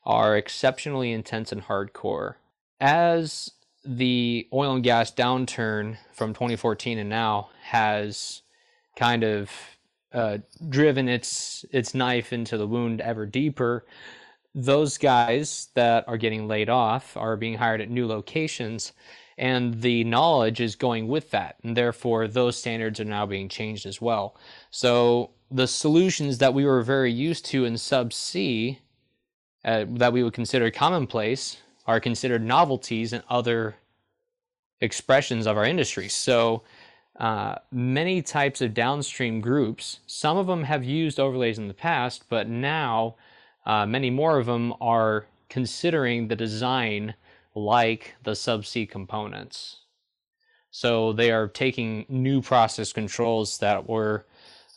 are 0.04 0.36
exceptionally 0.36 1.12
intense 1.12 1.52
and 1.52 1.64
hardcore. 1.64 2.34
As 2.80 3.50
the 3.84 4.48
oil 4.52 4.74
and 4.74 4.84
gas 4.84 5.12
downturn 5.12 5.96
from 6.12 6.34
2014 6.34 6.98
and 6.98 7.08
now 7.08 7.50
has 7.62 8.42
kind 8.96 9.24
of 9.24 9.50
uh, 10.12 10.38
driven 10.68 11.08
its 11.08 11.64
its 11.70 11.94
knife 11.94 12.32
into 12.32 12.58
the 12.58 12.66
wound 12.66 13.00
ever 13.00 13.26
deeper. 13.26 13.84
Those 14.54 14.98
guys 14.98 15.68
that 15.74 16.06
are 16.06 16.18
getting 16.18 16.46
laid 16.46 16.68
off 16.68 17.16
are 17.16 17.36
being 17.36 17.54
hired 17.54 17.80
at 17.80 17.88
new 17.88 18.06
locations, 18.06 18.92
and 19.38 19.80
the 19.80 20.04
knowledge 20.04 20.60
is 20.60 20.76
going 20.76 21.08
with 21.08 21.30
that, 21.30 21.56
and 21.62 21.74
therefore 21.76 22.28
those 22.28 22.58
standards 22.58 23.00
are 23.00 23.04
now 23.04 23.24
being 23.24 23.48
changed 23.48 23.86
as 23.86 24.00
well. 24.00 24.36
So 24.70 25.30
the 25.50 25.66
solutions 25.66 26.38
that 26.38 26.52
we 26.52 26.66
were 26.66 26.82
very 26.82 27.12
used 27.12 27.46
to 27.46 27.64
in 27.64 27.74
subsea, 27.74 28.78
uh, 29.64 29.86
that 29.88 30.12
we 30.12 30.22
would 30.22 30.34
consider 30.34 30.70
commonplace, 30.70 31.56
are 31.86 32.00
considered 32.00 32.42
novelties 32.42 33.12
in 33.12 33.22
other 33.28 33.76
expressions 34.80 35.46
of 35.46 35.56
our 35.56 35.64
industry. 35.64 36.08
So 36.08 36.62
uh, 37.16 37.56
many 37.70 38.22
types 38.22 38.60
of 38.60 38.74
downstream 38.74 39.40
groups, 39.40 40.00
some 40.06 40.36
of 40.36 40.46
them 40.46 40.64
have 40.64 40.84
used 40.84 41.20
overlays 41.20 41.58
in 41.58 41.68
the 41.68 41.74
past, 41.74 42.24
but 42.28 42.48
now 42.48 43.16
uh, 43.66 43.86
many 43.86 44.10
more 44.10 44.38
of 44.38 44.46
them 44.46 44.74
are 44.80 45.26
considering 45.48 46.28
the 46.28 46.36
design 46.36 47.14
like 47.54 48.14
the 48.22 48.32
subsea 48.32 48.88
components. 48.88 49.80
So 50.70 51.12
they 51.12 51.30
are 51.30 51.48
taking 51.48 52.06
new 52.08 52.40
process 52.40 52.92
controls 52.92 53.58
that 53.58 53.88
were 53.88 54.24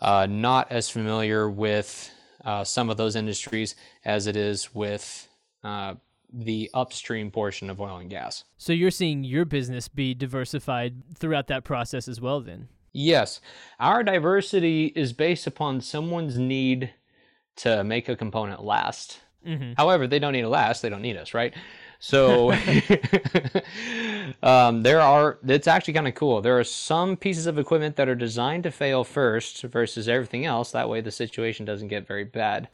uh, 0.02 0.28
not 0.30 0.72
as 0.72 0.90
familiar 0.90 1.50
with 1.50 2.12
uh, 2.44 2.64
some 2.66 2.90
of 2.90 2.98
those 2.98 3.16
industries 3.16 3.76
as 4.04 4.28
it 4.28 4.36
is 4.36 4.76
with 4.76 5.28
uh, 5.64 5.96
the 6.38 6.70
upstream 6.74 7.32
portion 7.32 7.70
of 7.70 7.80
oil 7.80 7.98
and 7.98 8.10
gas. 8.10 8.44
So 8.58 8.74
you're 8.74 8.92
seeing 8.92 9.24
your 9.24 9.46
business 9.46 9.88
be 9.88 10.14
diversified 10.14 11.16
throughout 11.16 11.48
that 11.48 11.64
process 11.64 12.08
as 12.08 12.20
well, 12.20 12.42
then? 12.42 12.68
Yes. 12.92 13.42
Our 13.80 14.04
diversity 14.04 14.88
is 14.88 15.14
based 15.14 15.48
upon 15.48 15.82
someone's 15.82 16.38
need 16.38 16.94
to 17.58 17.84
make 17.84 18.10
a 18.10 18.16
component 18.16 18.64
last. 18.64 19.22
Mm-hmm. 19.46 19.74
However, 19.78 20.08
they 20.08 20.20
don't 20.20 20.34
need 20.34 20.42
to 20.42 20.50
last, 20.50 20.82
they 20.82 20.90
don't 20.90 21.02
need 21.02 21.18
us, 21.18 21.34
right? 21.34 21.54
So 22.00 22.52
um, 24.44 24.84
there 24.84 25.02
are. 25.02 25.40
It's 25.48 25.68
actually 25.68 25.94
kind 25.94 26.08
of 26.08 26.16
cool. 26.16 26.42
There 26.42 26.60
are 26.60 26.64
some 26.64 27.16
pieces 27.16 27.48
of 27.48 27.58
equipment 27.58 27.96
that 27.96 28.10
are 28.10 28.16
designed 28.16 28.64
to 28.64 28.72
fail 28.72 29.04
first 29.04 29.64
versus 29.64 30.08
everything 30.08 30.46
else. 30.46 30.72
That 30.72 30.90
way, 30.90 31.02
the 31.02 31.12
situation 31.12 31.66
doesn't 31.66 31.88
get 31.88 32.08
very 32.08 32.24
bad. 32.24 32.68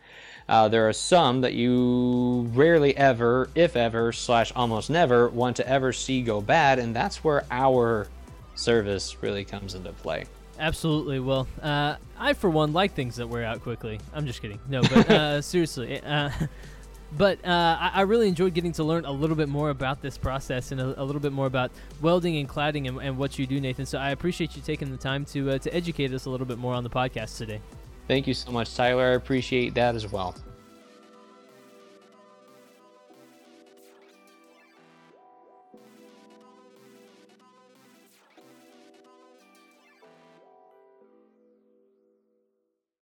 Uh, 0.50 0.68
there 0.68 0.88
are 0.88 0.94
some 0.94 1.42
that 1.42 1.54
you 1.54 2.50
rarely 2.54 2.96
ever, 2.98 3.50
if 3.56 3.76
ever, 3.76 4.12
slash 4.12 4.52
almost 4.56 4.90
never 4.90 5.30
want 5.30 5.56
to 5.58 5.68
ever 5.68 5.94
see 5.94 6.22
go 6.22 6.42
bad, 6.42 6.80
and 6.80 6.96
that's 6.96 7.24
where 7.24 7.46
our 7.52 8.08
service 8.56 9.22
really 9.22 9.46
comes 9.46 9.76
into 9.76 9.92
play. 9.94 10.26
Absolutely. 10.60 11.20
Well, 11.20 11.48
uh, 11.62 11.96
I 12.18 12.34
for 12.34 12.50
one 12.50 12.72
like 12.72 12.94
things 12.94 13.16
that 13.16 13.28
wear 13.28 13.44
out 13.44 13.62
quickly. 13.62 14.00
I'm 14.14 14.28
just 14.28 14.42
kidding. 14.42 14.60
No, 14.70 14.82
but 14.82 15.10
uh, 15.10 15.42
seriously, 15.42 16.00
uh, 16.02 16.30
but 17.18 17.44
uh, 17.44 17.78
I, 17.80 17.92
I, 17.96 18.02
really 18.02 18.28
enjoyed 18.28 18.54
getting 18.54 18.72
to 18.74 18.84
learn 18.84 19.06
a 19.06 19.12
little 19.12 19.36
bit 19.36 19.50
more 19.50 19.72
about 19.72 20.02
this 20.04 20.20
process 20.20 20.72
and 20.72 20.80
a, 20.80 21.02
a 21.02 21.04
little 21.04 21.20
bit 21.20 21.32
more 21.32 21.48
about 21.48 21.72
welding 22.00 22.38
and 22.38 22.48
cladding 22.48 22.88
and, 22.88 23.00
and, 23.00 23.18
what 23.18 23.40
you 23.40 23.48
do, 23.48 23.60
Nathan. 23.60 23.88
So 23.88 23.98
I 23.98 24.12
appreciate 24.12 24.56
you 24.56 24.62
taking 24.62 24.92
the 24.92 24.98
time 24.98 25.26
to 25.26 25.52
uh, 25.52 25.58
to 25.60 25.74
educate 25.74 26.14
us 26.14 26.26
a 26.26 26.30
little 26.30 26.46
bit 26.46 26.60
more 26.60 26.76
on 26.76 26.84
the 26.84 26.92
podcast 26.92 27.38
today. 27.38 27.60
Thank 28.12 28.28
you 28.28 28.34
so 28.34 28.52
much, 28.52 28.76
Tyler. 28.76 29.06
I 29.06 29.14
appreciate 29.14 29.74
that 29.76 29.96
as 29.96 30.12
well. 30.12 30.36